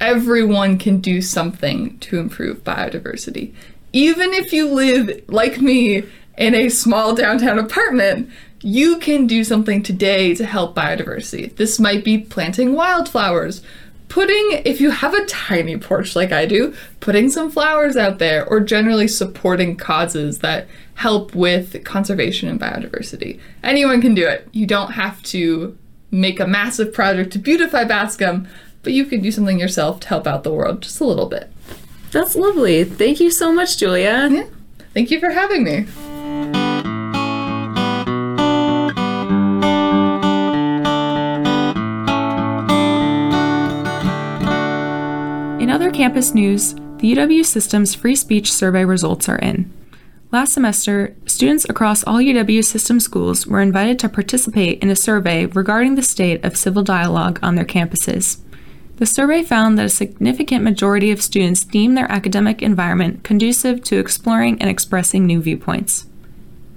[0.01, 3.53] everyone can do something to improve biodiversity.
[3.93, 6.05] Even if you live, like me,
[6.37, 11.55] in a small downtown apartment, you can do something today to help biodiversity.
[11.57, 13.63] This might be planting wildflowers,
[14.09, 18.47] putting, if you have a tiny porch like I do, putting some flowers out there,
[18.47, 23.41] or generally supporting causes that help with conservation and biodiversity.
[23.63, 24.49] Anyone can do it.
[24.53, 25.77] You don't have to
[26.11, 28.49] make a massive project to beautify Bascom,
[28.83, 31.53] but you can do something yourself to help out the world just a little bit.
[32.11, 32.85] That's lovely.
[32.85, 34.29] Thank you so much, Julia.
[34.31, 34.47] Yeah.
[34.95, 35.87] Thank you for having me.
[45.63, 49.73] In other campus news, the UW Systems Free Speech Survey results are in.
[50.33, 55.47] Last semester, students across all UW system schools were invited to participate in a survey
[55.47, 58.39] regarding the state of civil dialogue on their campuses.
[58.97, 63.99] The survey found that a significant majority of students deem their academic environment conducive to
[63.99, 66.07] exploring and expressing new viewpoints.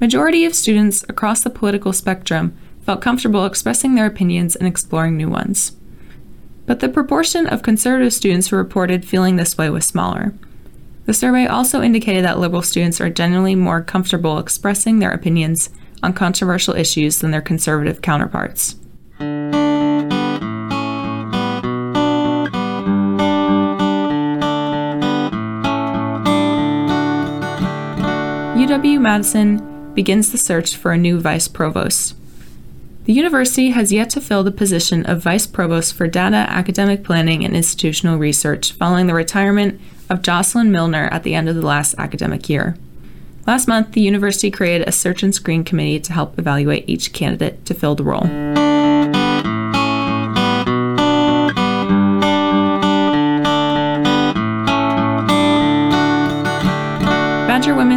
[0.01, 5.29] Majority of students across the political spectrum felt comfortable expressing their opinions and exploring new
[5.29, 5.73] ones.
[6.65, 10.33] But the proportion of conservative students who reported feeling this way was smaller.
[11.05, 15.69] The survey also indicated that liberal students are generally more comfortable expressing their opinions
[16.03, 18.75] on controversial issues than their conservative counterparts.
[29.09, 32.15] Madison begins the search for a new vice provost.
[33.05, 37.43] The university has yet to fill the position of vice provost for data, academic planning,
[37.43, 41.95] and institutional research following the retirement of Jocelyn Milner at the end of the last
[41.97, 42.77] academic year.
[43.47, 47.65] Last month, the university created a search and screen committee to help evaluate each candidate
[47.65, 48.27] to fill the role.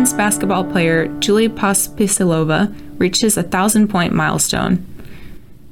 [0.03, 4.85] Women's basketball player Julie Pospisilova reaches a thousand point milestone.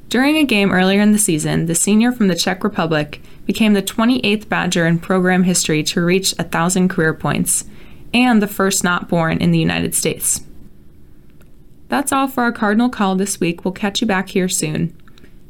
[0.09, 3.83] During a game earlier in the season, the senior from the Czech Republic became the
[3.83, 7.65] 28th Badger in program history to reach a 1,000 career points,
[8.15, 10.43] and the first not born in the United States.
[11.89, 13.65] That's all for our Cardinal Call this week.
[13.65, 14.97] We'll catch you back here soon.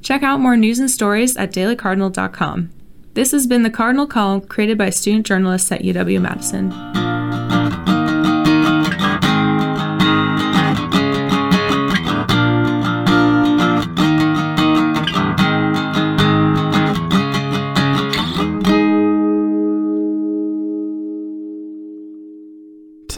[0.00, 2.70] Check out more news and stories at dailycardinal.com.
[3.12, 7.29] This has been the Cardinal Call, created by student journalists at UW Madison.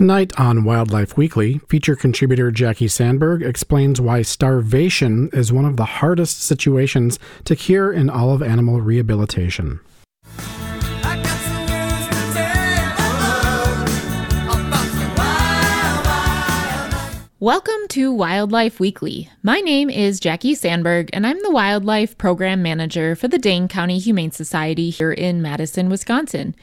[0.02, 5.84] Tonight on Wildlife Weekly, feature contributor Jackie Sandberg explains why starvation is one of the
[5.84, 9.78] hardest situations to cure in all of animal rehabilitation.
[17.38, 19.28] Welcome to Wildlife Weekly.
[19.42, 23.98] My name is Jackie Sandberg, and I'm the Wildlife Program Manager for the Dane County
[23.98, 26.54] Humane Society here in Madison, Wisconsin.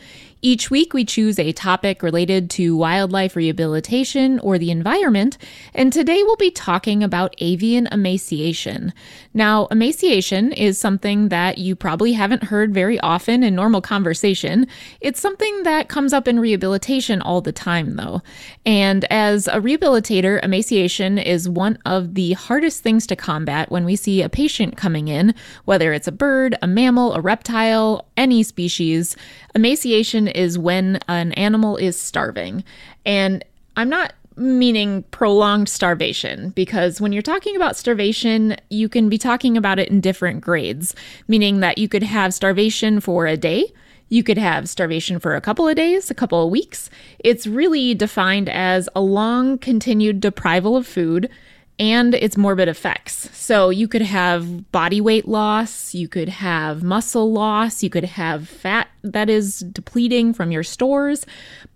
[0.42, 5.38] Each week, we choose a topic related to wildlife rehabilitation or the environment,
[5.74, 8.94] and today we'll be talking about avian emaciation.
[9.34, 14.66] Now, emaciation is something that you probably haven't heard very often in normal conversation.
[15.02, 18.22] It's something that comes up in rehabilitation all the time, though.
[18.66, 23.98] And as a rehabilitator, emaciation is one of the hardest things to combat when we
[23.98, 25.36] see a patient coming in,
[25.66, 29.18] whether it's a bird, a mammal, a reptile, any species.
[29.54, 32.64] Emaciation is when an animal is starving.
[33.06, 33.44] And
[33.76, 39.58] I'm not meaning prolonged starvation because when you're talking about starvation, you can be talking
[39.58, 40.96] about it in different grades,
[41.28, 43.72] meaning that you could have starvation for a day.
[44.08, 46.90] You could have starvation for a couple of days, a couple of weeks.
[47.20, 51.30] It's really defined as a long continued deprival of food
[51.80, 53.30] and its morbid effects.
[53.36, 58.48] So you could have body weight loss, you could have muscle loss, you could have
[58.50, 61.26] fat that is depleting from your stores,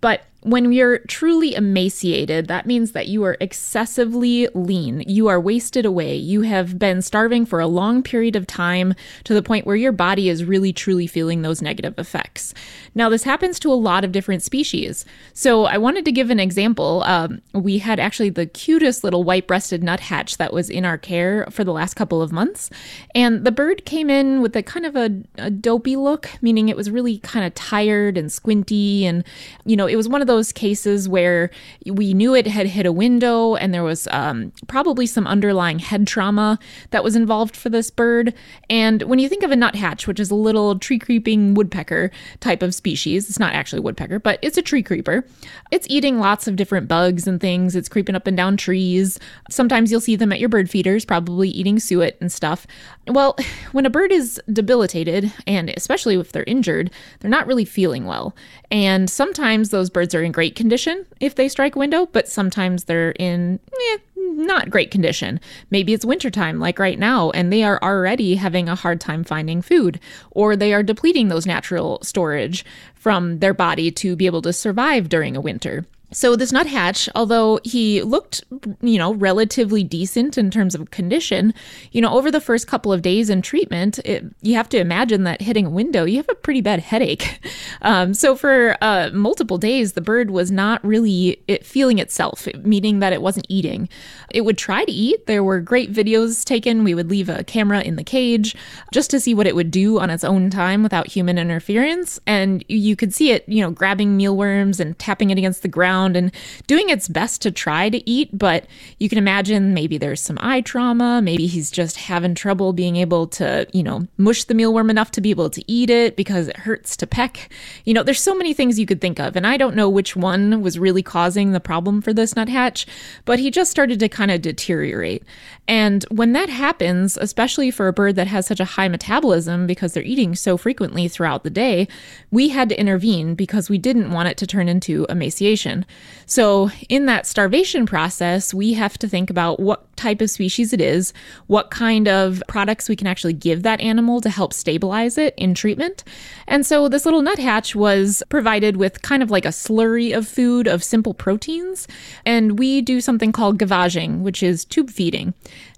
[0.00, 5.02] but when you're truly emaciated, that means that you are excessively lean.
[5.06, 6.16] You are wasted away.
[6.16, 9.90] You have been starving for a long period of time to the point where your
[9.90, 12.52] body is really truly feeling those negative effects.
[12.94, 15.06] Now, this happens to a lot of different species.
[15.32, 17.02] So, I wanted to give an example.
[17.06, 21.46] Um, we had actually the cutest little white breasted nuthatch that was in our care
[21.50, 22.68] for the last couple of months.
[23.14, 26.76] And the bird came in with a kind of a, a dopey look, meaning it
[26.76, 29.06] was really kind of tired and squinty.
[29.06, 29.24] And,
[29.64, 31.48] you know, it was one of those those cases where
[31.86, 36.08] we knew it had hit a window and there was um, probably some underlying head
[36.08, 36.58] trauma
[36.90, 38.34] that was involved for this bird.
[38.68, 42.10] And when you think of a nuthatch, which is a little tree creeping woodpecker
[42.40, 45.24] type of species, it's not actually a woodpecker, but it's a tree creeper.
[45.70, 47.76] It's eating lots of different bugs and things.
[47.76, 49.20] It's creeping up and down trees.
[49.48, 52.66] Sometimes you'll see them at your bird feeders, probably eating suet and stuff.
[53.06, 53.36] Well,
[53.70, 58.34] when a bird is debilitated, and especially if they're injured, they're not really feeling well.
[58.72, 63.12] And sometimes those birds are in great condition if they strike window, but sometimes they're
[63.12, 63.60] in
[63.92, 65.40] eh, not great condition.
[65.70, 69.62] Maybe it's wintertime, like right now, and they are already having a hard time finding
[69.62, 70.00] food,
[70.30, 72.64] or they are depleting those natural storage
[72.94, 75.84] from their body to be able to survive during a winter.
[76.14, 78.44] So this nuthatch, although he looked,
[78.80, 81.52] you know, relatively decent in terms of condition,
[81.90, 85.24] you know, over the first couple of days in treatment, it, you have to imagine
[85.24, 87.40] that hitting a window, you have a pretty bad headache.
[87.82, 93.00] Um, so for uh, multiple days, the bird was not really it, feeling itself, meaning
[93.00, 93.90] that it wasn't eating.
[94.30, 95.26] It would try to eat.
[95.26, 96.82] There were great videos taken.
[96.82, 98.56] We would leave a camera in the cage
[98.92, 102.64] just to see what it would do on its own time without human interference, and
[102.68, 106.16] you could see it, you know, grabbing mealworms and tapping it against the ground around
[106.16, 106.32] and
[106.66, 108.66] doing its best to try to eat, but
[108.98, 111.20] you can imagine maybe there's some eye trauma.
[111.22, 115.20] Maybe he's just having trouble being able to, you know, mush the mealworm enough to
[115.20, 117.50] be able to eat it because it hurts to peck.
[117.84, 120.16] You know, there's so many things you could think of, and I don't know which
[120.16, 122.86] one was really causing the problem for this nuthatch,
[123.24, 125.22] but he just started to kind of deteriorate.
[125.66, 129.94] And when that happens, especially for a bird that has such a high metabolism because
[129.94, 131.88] they're eating so frequently throughout the day,
[132.30, 135.86] we had to intervene because we didn't want it to turn into emaciation.
[136.26, 140.80] So, in that starvation process, we have to think about what type of species it
[140.80, 141.12] is,
[141.46, 145.54] what kind of products we can actually give that animal to help stabilize it in
[145.54, 146.02] treatment.
[146.46, 150.66] And so, this little nuthatch was provided with kind of like a slurry of food
[150.66, 151.86] of simple proteins.
[152.24, 155.34] And we do something called gavaging, which is tube feeding.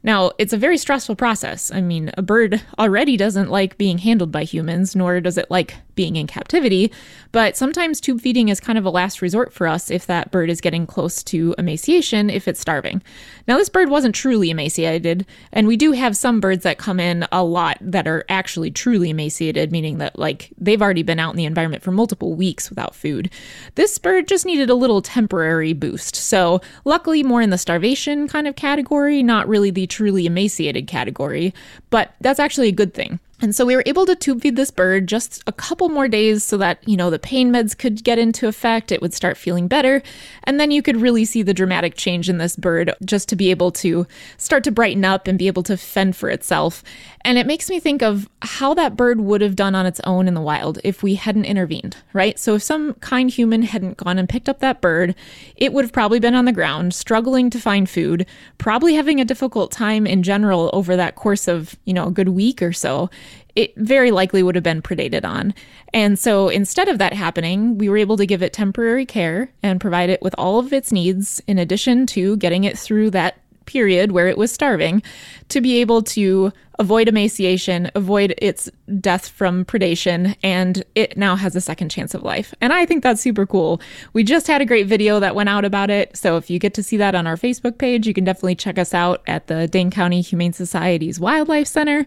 [0.06, 1.72] Now, it's a very stressful process.
[1.72, 5.74] I mean, a bird already doesn't like being handled by humans, nor does it like
[5.96, 6.92] being in captivity,
[7.32, 10.48] but sometimes tube feeding is kind of a last resort for us if that bird
[10.48, 13.02] is getting close to emaciation if it's starving.
[13.48, 17.26] Now, this bird wasn't truly emaciated, and we do have some birds that come in
[17.32, 21.36] a lot that are actually truly emaciated, meaning that like they've already been out in
[21.36, 23.30] the environment for multiple weeks without food.
[23.74, 26.14] This bird just needed a little temporary boost.
[26.14, 31.54] So, luckily, more in the starvation kind of category, not really the truly emaciated category,
[31.88, 33.18] but that's actually a good thing.
[33.42, 36.42] And so we were able to tube feed this bird just a couple more days
[36.42, 39.68] so that, you know, the pain meds could get into effect, it would start feeling
[39.68, 40.02] better,
[40.44, 43.50] and then you could really see the dramatic change in this bird just to be
[43.50, 44.06] able to
[44.38, 46.82] start to brighten up and be able to fend for itself.
[47.26, 50.28] And it makes me think of how that bird would have done on its own
[50.28, 52.38] in the wild if we hadn't intervened, right?
[52.38, 55.14] So if some kind human hadn't gone and picked up that bird,
[55.56, 58.26] it would have probably been on the ground, struggling to find food,
[58.58, 62.28] probably having a difficult time in general over that course of, you know, a good
[62.30, 63.10] week or so.
[63.54, 65.54] It very likely would have been predated on.
[65.92, 69.80] And so instead of that happening, we were able to give it temporary care and
[69.80, 74.12] provide it with all of its needs in addition to getting it through that period
[74.12, 75.02] where it was starving
[75.48, 78.70] to be able to avoid emaciation, avoid its
[79.00, 82.54] death from predation, and it now has a second chance of life.
[82.60, 83.80] And I think that's super cool.
[84.12, 86.16] We just had a great video that went out about it.
[86.16, 88.78] So if you get to see that on our Facebook page, you can definitely check
[88.78, 92.06] us out at the Dane County Humane Society's Wildlife Center.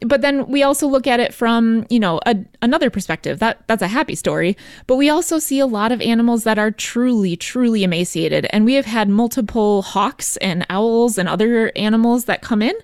[0.00, 3.38] But then we also look at it from, you know, a, another perspective.
[3.38, 4.56] That that's a happy story,
[4.86, 8.46] but we also see a lot of animals that are truly truly emaciated.
[8.50, 12.74] And we have had multiple hawks and owls and other animals that come in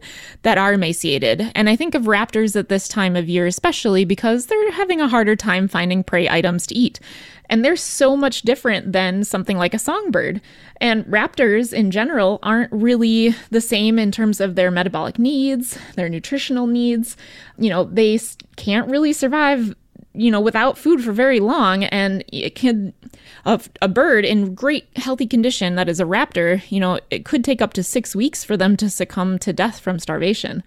[0.43, 1.26] that are emaciated.
[1.55, 5.09] And I think of raptors at this time of year, especially because they're having a
[5.09, 7.01] harder time finding prey items to eat.
[7.49, 10.41] And they're so much different than something like a songbird.
[10.81, 16.09] And raptors in general aren't really the same in terms of their metabolic needs, their
[16.09, 17.17] nutritional needs.
[17.57, 18.19] You know, they
[18.57, 19.75] can't really survive
[20.17, 22.93] you know, without food for very long, and it can
[23.45, 27.45] a, a bird in great healthy condition that is a raptor, you know, it could
[27.45, 30.63] take up to six weeks for them to succumb to death from starvation.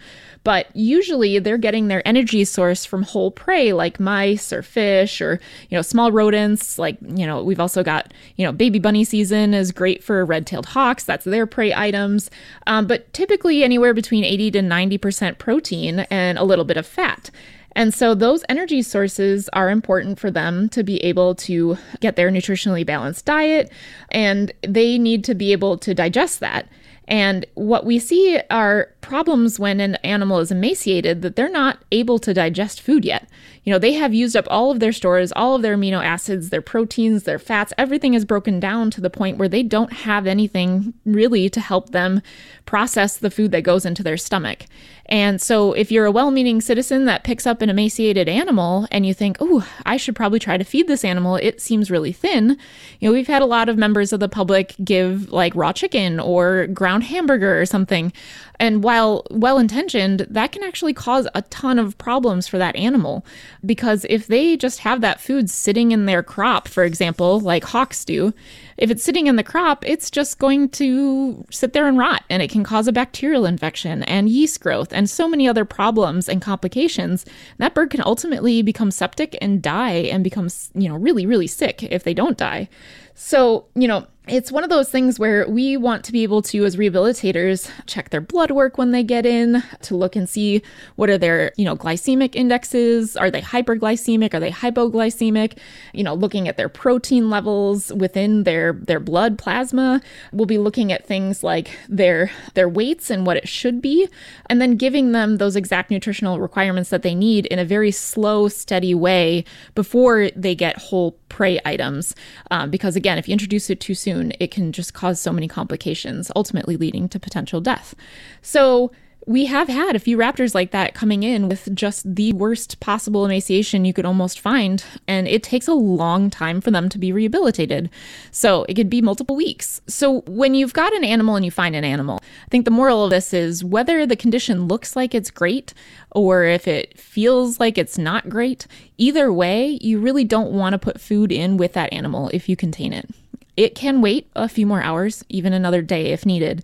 [0.46, 5.40] But usually they're getting their energy source from whole prey like mice or fish or,
[5.70, 6.80] you know, small rodents.
[6.80, 10.48] Like, you know, we've also got, you know, baby bunny season is great for red
[10.48, 11.04] tailed hawks.
[11.04, 12.32] That's their prey items.
[12.68, 17.30] Um, but typically anywhere between 80 to 90% protein and a little bit of fat.
[17.74, 22.32] And so those energy sources are important for them to be able to get their
[22.32, 23.72] nutritionally balanced diet,
[24.12, 26.68] and they need to be able to digest that.
[27.10, 32.20] And what we see are problems when an animal is emaciated that they're not able
[32.20, 33.28] to digest food yet.
[33.64, 36.50] You know, they have used up all of their stores, all of their amino acids,
[36.50, 40.28] their proteins, their fats, everything is broken down to the point where they don't have
[40.28, 42.22] anything really to help them
[42.68, 44.66] process the food that goes into their stomach.
[45.10, 49.08] And so, if you're a well meaning citizen that picks up an emaciated animal and
[49.08, 52.58] you think, oh, I should probably try to feed this animal, it seems really thin.
[53.00, 56.20] You know, we've had a lot of members of the public give like raw chicken
[56.20, 58.14] or ground hamburger or something.
[58.60, 63.26] And while well intentioned, that can actually cause a ton of problems for that animal.
[63.66, 68.06] Because if they just have that food sitting in their crop, for example, like hawks
[68.06, 68.34] do,
[68.80, 72.42] if it's sitting in the crop, it's just going to sit there and rot and
[72.42, 76.42] it can cause a bacterial infection and yeast growth and so many other problems and
[76.42, 77.26] complications.
[77.58, 81.84] That bird can ultimately become septic and die and become, you know, really, really sick
[81.84, 82.70] if they don't die.
[83.16, 86.64] So, you know, it's one of those things where we want to be able to
[86.66, 90.62] as rehabilitators check their blood work when they get in to look and see
[90.96, 93.18] what are their you know glycemic indexes.
[93.18, 94.34] Are they hyperglycemic?
[94.34, 95.58] Are they hypoglycemic?
[95.94, 100.02] You know looking at their protein levels within their their blood plasma.
[100.32, 104.08] We'll be looking at things like their their weights and what it should be
[104.48, 108.48] and then giving them those exact nutritional requirements that they need in a very slow
[108.48, 109.44] steady way
[109.76, 112.16] before they get whole prey items
[112.52, 115.32] um, because again if you introduce it too soon soon, it can just cause so
[115.32, 117.96] many complications, ultimately leading to potential death.
[118.42, 118.92] So,
[119.28, 123.26] we have had a few raptors like that coming in with just the worst possible
[123.26, 127.12] emaciation you could almost find, and it takes a long time for them to be
[127.12, 127.90] rehabilitated.
[128.32, 129.82] So it could be multiple weeks.
[129.88, 133.04] So when you've got an animal and you find an animal, I think the moral
[133.04, 135.74] of this is whether the condition looks like it's great
[136.12, 138.68] or if it feels like it's not great,
[138.98, 142.56] either way, you really don't want to put food in with that animal if you
[142.56, 143.10] contain it.
[143.58, 146.64] It can wait a few more hours, even another day if needed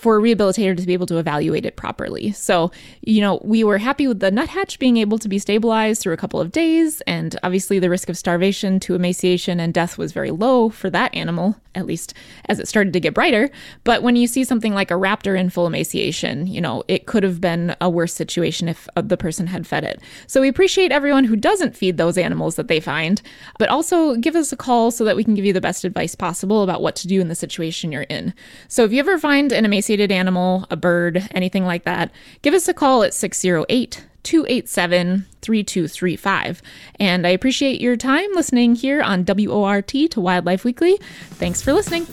[0.00, 2.32] for a rehabilitator to be able to evaluate it properly.
[2.32, 2.72] So,
[3.02, 6.16] you know, we were happy with the nuthatch being able to be stabilized through a
[6.16, 10.30] couple of days, and obviously the risk of starvation to emaciation and death was very
[10.30, 12.14] low for that animal, at least
[12.46, 13.50] as it started to get brighter.
[13.84, 17.22] But when you see something like a raptor in full emaciation, you know, it could
[17.22, 20.00] have been a worse situation if uh, the person had fed it.
[20.26, 23.20] So we appreciate everyone who doesn't feed those animals that they find,
[23.58, 26.14] but also give us a call so that we can give you the best advice
[26.14, 28.32] possible about what to do in the situation you're in.
[28.68, 32.12] So if you ever find an emaciated emaciated animal, a bird, anything like that,
[32.42, 36.62] give us a call at 608 287 3235.
[37.00, 40.96] And I appreciate your time listening here on WORT to Wildlife Weekly.
[41.30, 42.06] Thanks for listening.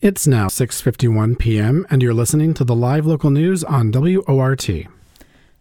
[0.00, 1.86] It's now 6:51 p.m.
[1.90, 4.97] and you're listening to the live local news on WORT.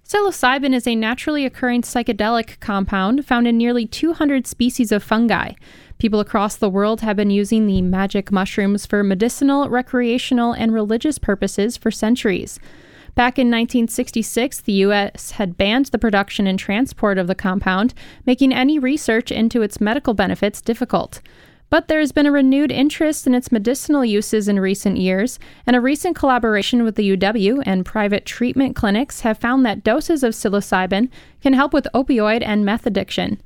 [0.08, 5.51] Psilocybin is a naturally occurring psychedelic compound found in nearly 200 species of fungi.
[5.97, 11.18] People across the world have been using the magic mushrooms for medicinal, recreational, and religious
[11.18, 12.58] purposes for centuries.
[13.16, 15.32] Back in 1966, the U.S.
[15.32, 17.93] had banned the production and transport of the compound,
[18.26, 21.20] making any research into its medical benefits difficult.
[21.70, 25.76] But there has been a renewed interest in its medicinal uses in recent years, and
[25.76, 30.34] a recent collaboration with the UW and private treatment clinics have found that doses of
[30.34, 31.09] psilocybin
[31.41, 33.41] can help with opioid and meth addiction.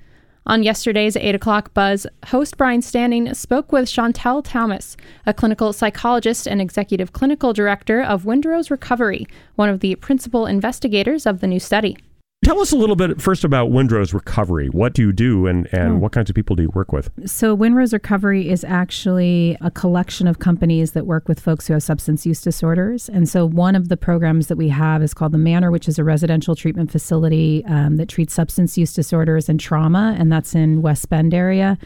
[0.46, 6.48] On yesterday's 8 o'clock buzz, host Brian Standing spoke with Chantel Thomas, a clinical psychologist
[6.48, 11.60] and executive clinical director of Windrose Recovery, one of the principal investigators of the new
[11.60, 11.98] study.
[12.44, 14.68] Tell us a little bit first about Windrose Recovery.
[14.68, 15.98] What do you do and, and oh.
[15.98, 17.12] what kinds of people do you work with?
[17.30, 21.84] So, Windrose Recovery is actually a collection of companies that work with folks who have
[21.84, 23.10] substance use disorders.
[23.10, 26.00] And so, one of the programs that we have is called The Manor, which is
[26.00, 30.82] a residential treatment facility um, that treats substance use disorders and trauma, and that's in
[30.82, 31.78] West Bend area.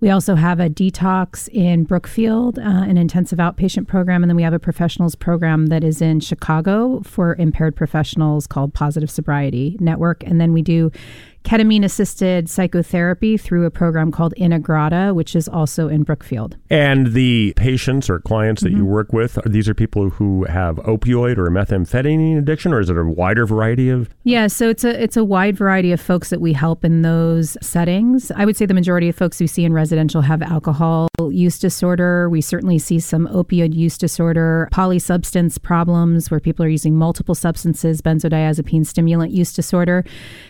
[0.00, 4.42] We also have a detox in Brookfield, uh, an intensive outpatient program, and then we
[4.42, 10.24] have a professionals program that is in Chicago for impaired professionals called Positive Sobriety Network.
[10.24, 10.90] And then we do
[11.44, 16.56] ketamine assisted psychotherapy through a program called Integrata, which is also in Brookfield.
[16.68, 18.78] And the patients or clients that mm-hmm.
[18.78, 22.90] you work with, are, these are people who have opioid or methamphetamine addiction, or is
[22.90, 24.10] it a wider variety of?
[24.24, 27.56] Yeah, so it's a it's a wide variety of folks that we help in those
[27.62, 28.30] settings.
[28.32, 32.28] I would say the majority of folks we see in residential have alcohol use disorder.
[32.28, 38.00] We certainly see some opioid use disorder, polysubstance problems where people are using multiple substances,
[38.02, 40.04] benzodiazepine stimulant use disorder.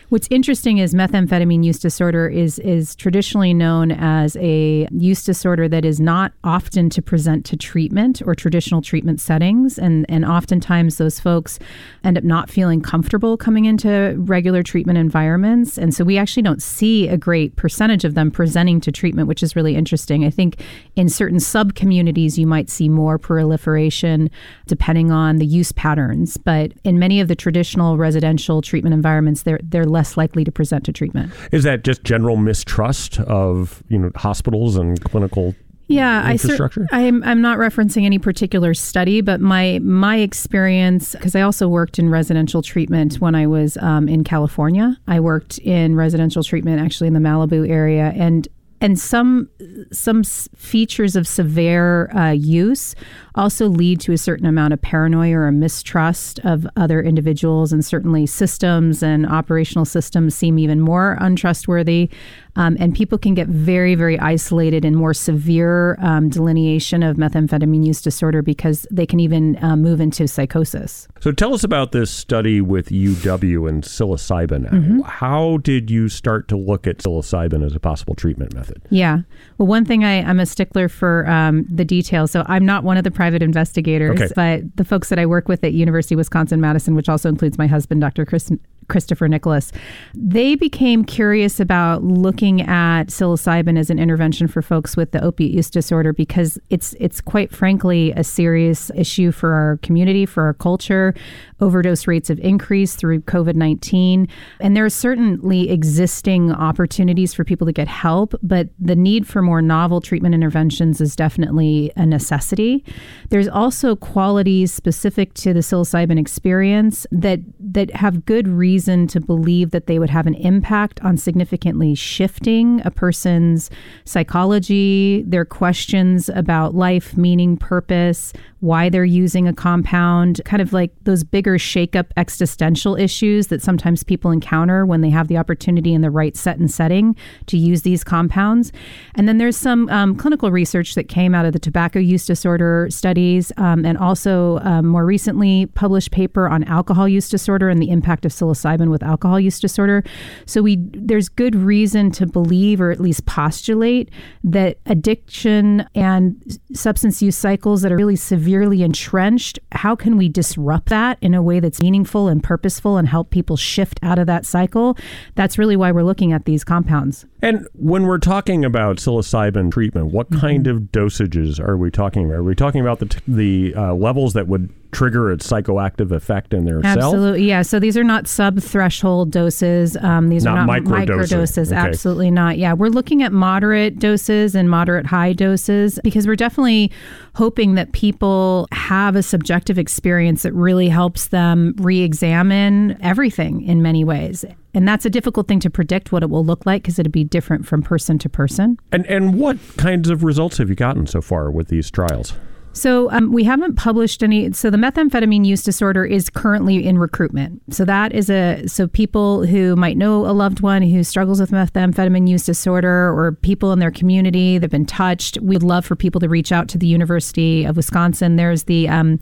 [0.09, 5.85] What's interesting is methamphetamine use disorder is is traditionally known as a use disorder that
[5.85, 9.79] is not often to present to treatment or traditional treatment settings.
[9.79, 11.57] And and oftentimes those folks
[12.03, 15.77] end up not feeling comfortable coming into regular treatment environments.
[15.77, 19.41] And so we actually don't see a great percentage of them presenting to treatment which
[19.41, 20.25] is really interesting.
[20.25, 20.61] I think
[20.95, 24.29] in certain sub communities you might see more proliferation
[24.67, 26.35] depending on the use patterns.
[26.35, 30.51] But in many of the traditional residential treatment environments they're they're less less likely to
[30.51, 31.31] present to treatment.
[31.51, 35.55] Is that just general mistrust of you know hospitals and clinical
[35.91, 41.35] yeah, I sur- I'm I'm not referencing any particular study, but my my experience because
[41.35, 44.97] I also worked in residential treatment when I was um, in California.
[45.07, 48.47] I worked in residential treatment actually in the Malibu area, and
[48.81, 49.47] and some
[49.91, 52.95] some features of severe uh, use
[53.35, 57.71] also lead to a certain amount of paranoia or a mistrust of other individuals.
[57.71, 62.09] And certainly systems and operational systems seem even more untrustworthy
[62.55, 67.85] um, and people can get very very isolated in more severe um, delineation of methamphetamine
[67.85, 72.09] use disorder because they can even uh, move into psychosis so tell us about this
[72.09, 75.01] study with uw and psilocybin mm-hmm.
[75.01, 79.19] how did you start to look at psilocybin as a possible treatment method yeah
[79.57, 82.97] well one thing I, i'm a stickler for um, the details so i'm not one
[82.97, 84.31] of the private investigators, okay.
[84.35, 87.57] but the folks that I work with at University of Wisconsin Madison, which also includes
[87.57, 88.25] my husband, Dr.
[88.25, 88.51] Chris
[88.91, 89.71] Christopher Nicholas,
[90.13, 95.51] they became curious about looking at psilocybin as an intervention for folks with the opiate
[95.51, 100.53] use disorder because it's it's quite frankly a serious issue for our community, for our
[100.53, 101.15] culture.
[101.61, 104.27] Overdose rates have increased through COVID 19.
[104.59, 109.41] And there are certainly existing opportunities for people to get help, but the need for
[109.41, 112.83] more novel treatment interventions is definitely a necessity.
[113.29, 119.71] There's also qualities specific to the psilocybin experience that, that have good reason to believe
[119.71, 123.69] that they would have an impact on significantly shifting a person's
[124.05, 130.91] psychology, their questions about life, meaning, purpose, why they're using a compound, kind of like
[131.03, 135.93] those bigger shake up existential issues that sometimes people encounter when they have the opportunity
[135.93, 137.15] in the right set and setting
[137.47, 138.71] to use these compounds.
[139.15, 142.87] And then there's some um, clinical research that came out of the tobacco use disorder
[142.91, 147.89] studies um, and also um, more recently published paper on alcohol use disorder and the
[147.89, 150.03] impact of psilocybin with alcohol use disorder.
[150.45, 154.09] So we there's good reason to believe or at least postulate
[154.43, 160.89] that addiction and substance use cycles that are really severely entrenched, how can we disrupt
[160.89, 164.45] that in a way that's meaningful and purposeful and help people shift out of that
[164.45, 164.97] cycle?
[165.35, 167.25] That's really why we're looking at these compounds.
[167.41, 170.39] And when we're talking about psilocybin treatment, what mm-hmm.
[170.39, 172.37] kind of dosages are we talking about?
[172.37, 176.53] Are we talking about the, t- the uh, levels that would trigger a psychoactive effect
[176.53, 177.61] in their Absolutely, yeah.
[177.61, 179.97] So these are not sub-threshold doses.
[179.97, 181.71] Um, these not are not micro doses.
[181.71, 181.79] Okay.
[181.79, 182.57] Absolutely not.
[182.57, 186.91] Yeah, we're looking at moderate doses and moderate high doses because we're definitely
[187.35, 194.03] hoping that people have a subjective experience that really helps them re-examine everything in many
[194.03, 194.45] ways.
[194.73, 197.23] And that's a difficult thing to predict what it will look like because it'll be
[197.23, 198.77] different from person to person.
[198.91, 202.33] And and what kinds of results have you gotten so far with these trials?
[202.73, 204.51] So um, we haven't published any.
[204.53, 207.61] So the methamphetamine use disorder is currently in recruitment.
[207.73, 211.51] So that is a so people who might know a loved one who struggles with
[211.51, 215.37] methamphetamine use disorder or people in their community that've been touched.
[215.41, 218.37] We'd love for people to reach out to the University of Wisconsin.
[218.37, 219.19] There's the um,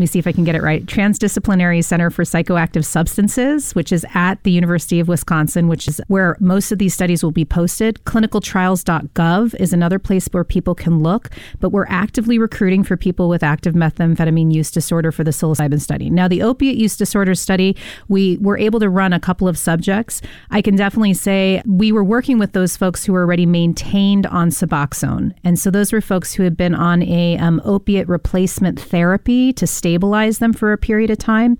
[0.00, 0.84] me see if I can get it right.
[0.84, 6.36] Transdisciplinary Center for Psychoactive Substances, which is at the University of Wisconsin, which is where
[6.40, 8.02] most of these studies will be posted.
[8.04, 11.30] Clinicaltrials.gov is another place where people can look,
[11.60, 16.10] but we're actively recruiting for people with active methamphetamine use disorder for the psilocybin study.
[16.10, 17.76] Now, the opiate use disorder study,
[18.08, 20.22] we were able to run a couple of subjects.
[20.50, 24.50] I can definitely say we were working with those folks who were already maintained on
[24.50, 25.32] Suboxone.
[25.44, 29.66] And so those were folks who had been on a um, opiate replacement therapy to
[29.90, 31.58] stabilize them for a period of time.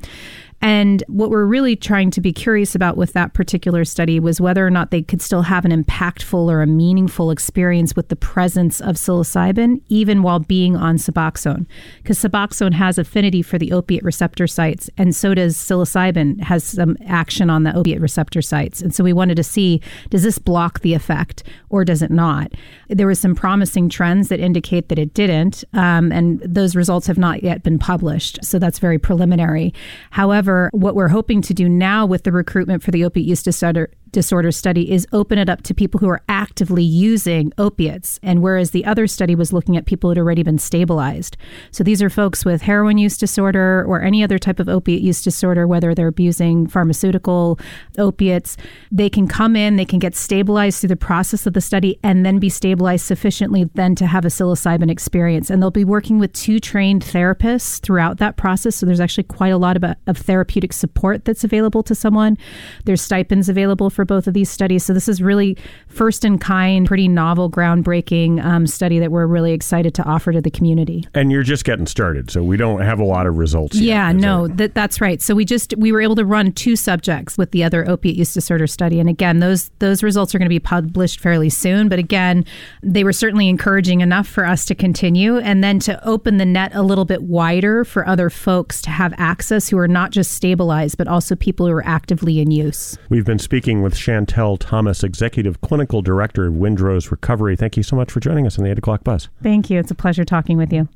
[0.63, 4.67] And what we're really trying to be curious about with that particular study was whether
[4.67, 8.81] or not they could still have an impactful or a meaningful experience with the presence
[8.81, 11.67] of psilocybin, even while being on Suboxone.
[12.03, 16.97] Because Suboxone has affinity for the opiate receptor sites, and so does psilocybin, has some
[17.07, 18.83] action on the opiate receptor sites.
[18.83, 19.81] And so we wanted to see
[20.11, 22.53] does this block the effect or does it not?
[22.89, 27.19] There were some promising trends that indicate that it didn't, um, and those results have
[27.19, 28.45] not yet been published.
[28.45, 29.73] So that's very preliminary.
[30.11, 33.43] However, However, what we're hoping to do now with the recruitment for the opiate use
[33.43, 38.19] disorder disorder study is open it up to people who are actively using opiates.
[38.23, 41.37] And whereas the other study was looking at people who had already been stabilized.
[41.71, 45.23] So these are folks with heroin use disorder or any other type of opiate use
[45.23, 47.59] disorder, whether they're abusing pharmaceutical
[47.99, 48.57] opiates.
[48.91, 52.25] They can come in, they can get stabilized through the process of the study and
[52.25, 55.51] then be stabilized sufficiently then to have a psilocybin experience.
[55.51, 58.77] And they'll be working with two trained therapists throughout that process.
[58.77, 62.37] So there's actually quite a lot of, uh, of therapeutic support that's available to someone.
[62.85, 64.83] There's stipends available for for both of these studies.
[64.83, 69.53] So this is really first in kind, pretty novel, groundbreaking um, study that we're really
[69.53, 71.07] excited to offer to the community.
[71.13, 73.77] And you're just getting started, so we don't have a lot of results.
[73.77, 75.21] Yet, yeah, no, that, that's right.
[75.21, 78.33] So we just we were able to run two subjects with the other opiate use
[78.33, 81.91] disorder study, and again, those those results are going to be published fairly soon.
[81.91, 82.47] But again,
[82.83, 86.75] they were certainly encouraging enough for us to continue, and then to open the net
[86.75, 90.97] a little bit wider for other folks to have access who are not just stabilized,
[90.97, 92.97] but also people who are actively in use.
[93.11, 97.57] We've been speaking with with Chantel Thomas, Executive Clinical Director of Windrose Recovery.
[97.57, 99.29] Thank you so much for joining us on the 8 o'clock buzz.
[99.43, 99.81] Thank you.
[99.81, 100.89] It's a pleasure talking with you.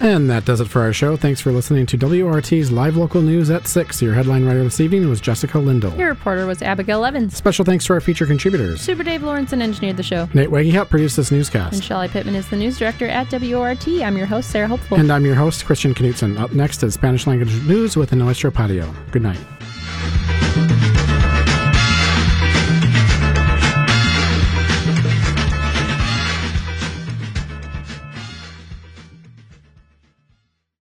[0.00, 1.16] And that does it for our show.
[1.16, 4.02] Thanks for listening to WORT's live local news at 6.
[4.02, 5.96] Your headline writer this evening was Jessica Lindell.
[5.96, 7.34] Your reporter was Abigail Evans.
[7.36, 8.82] Special thanks to our feature contributors.
[8.82, 10.28] Super Dave Lawrenson engineered the show.
[10.34, 11.72] Nate Waggy produced this newscast.
[11.72, 14.04] And Shelly Pittman is the news director at WRT.
[14.04, 14.98] I'm your host, Sarah Hopeful.
[14.98, 16.38] And I'm your host, Christian Knutson.
[16.38, 18.94] Up next is Spanish language news with Nuestro Patio.
[19.10, 20.49] Good night.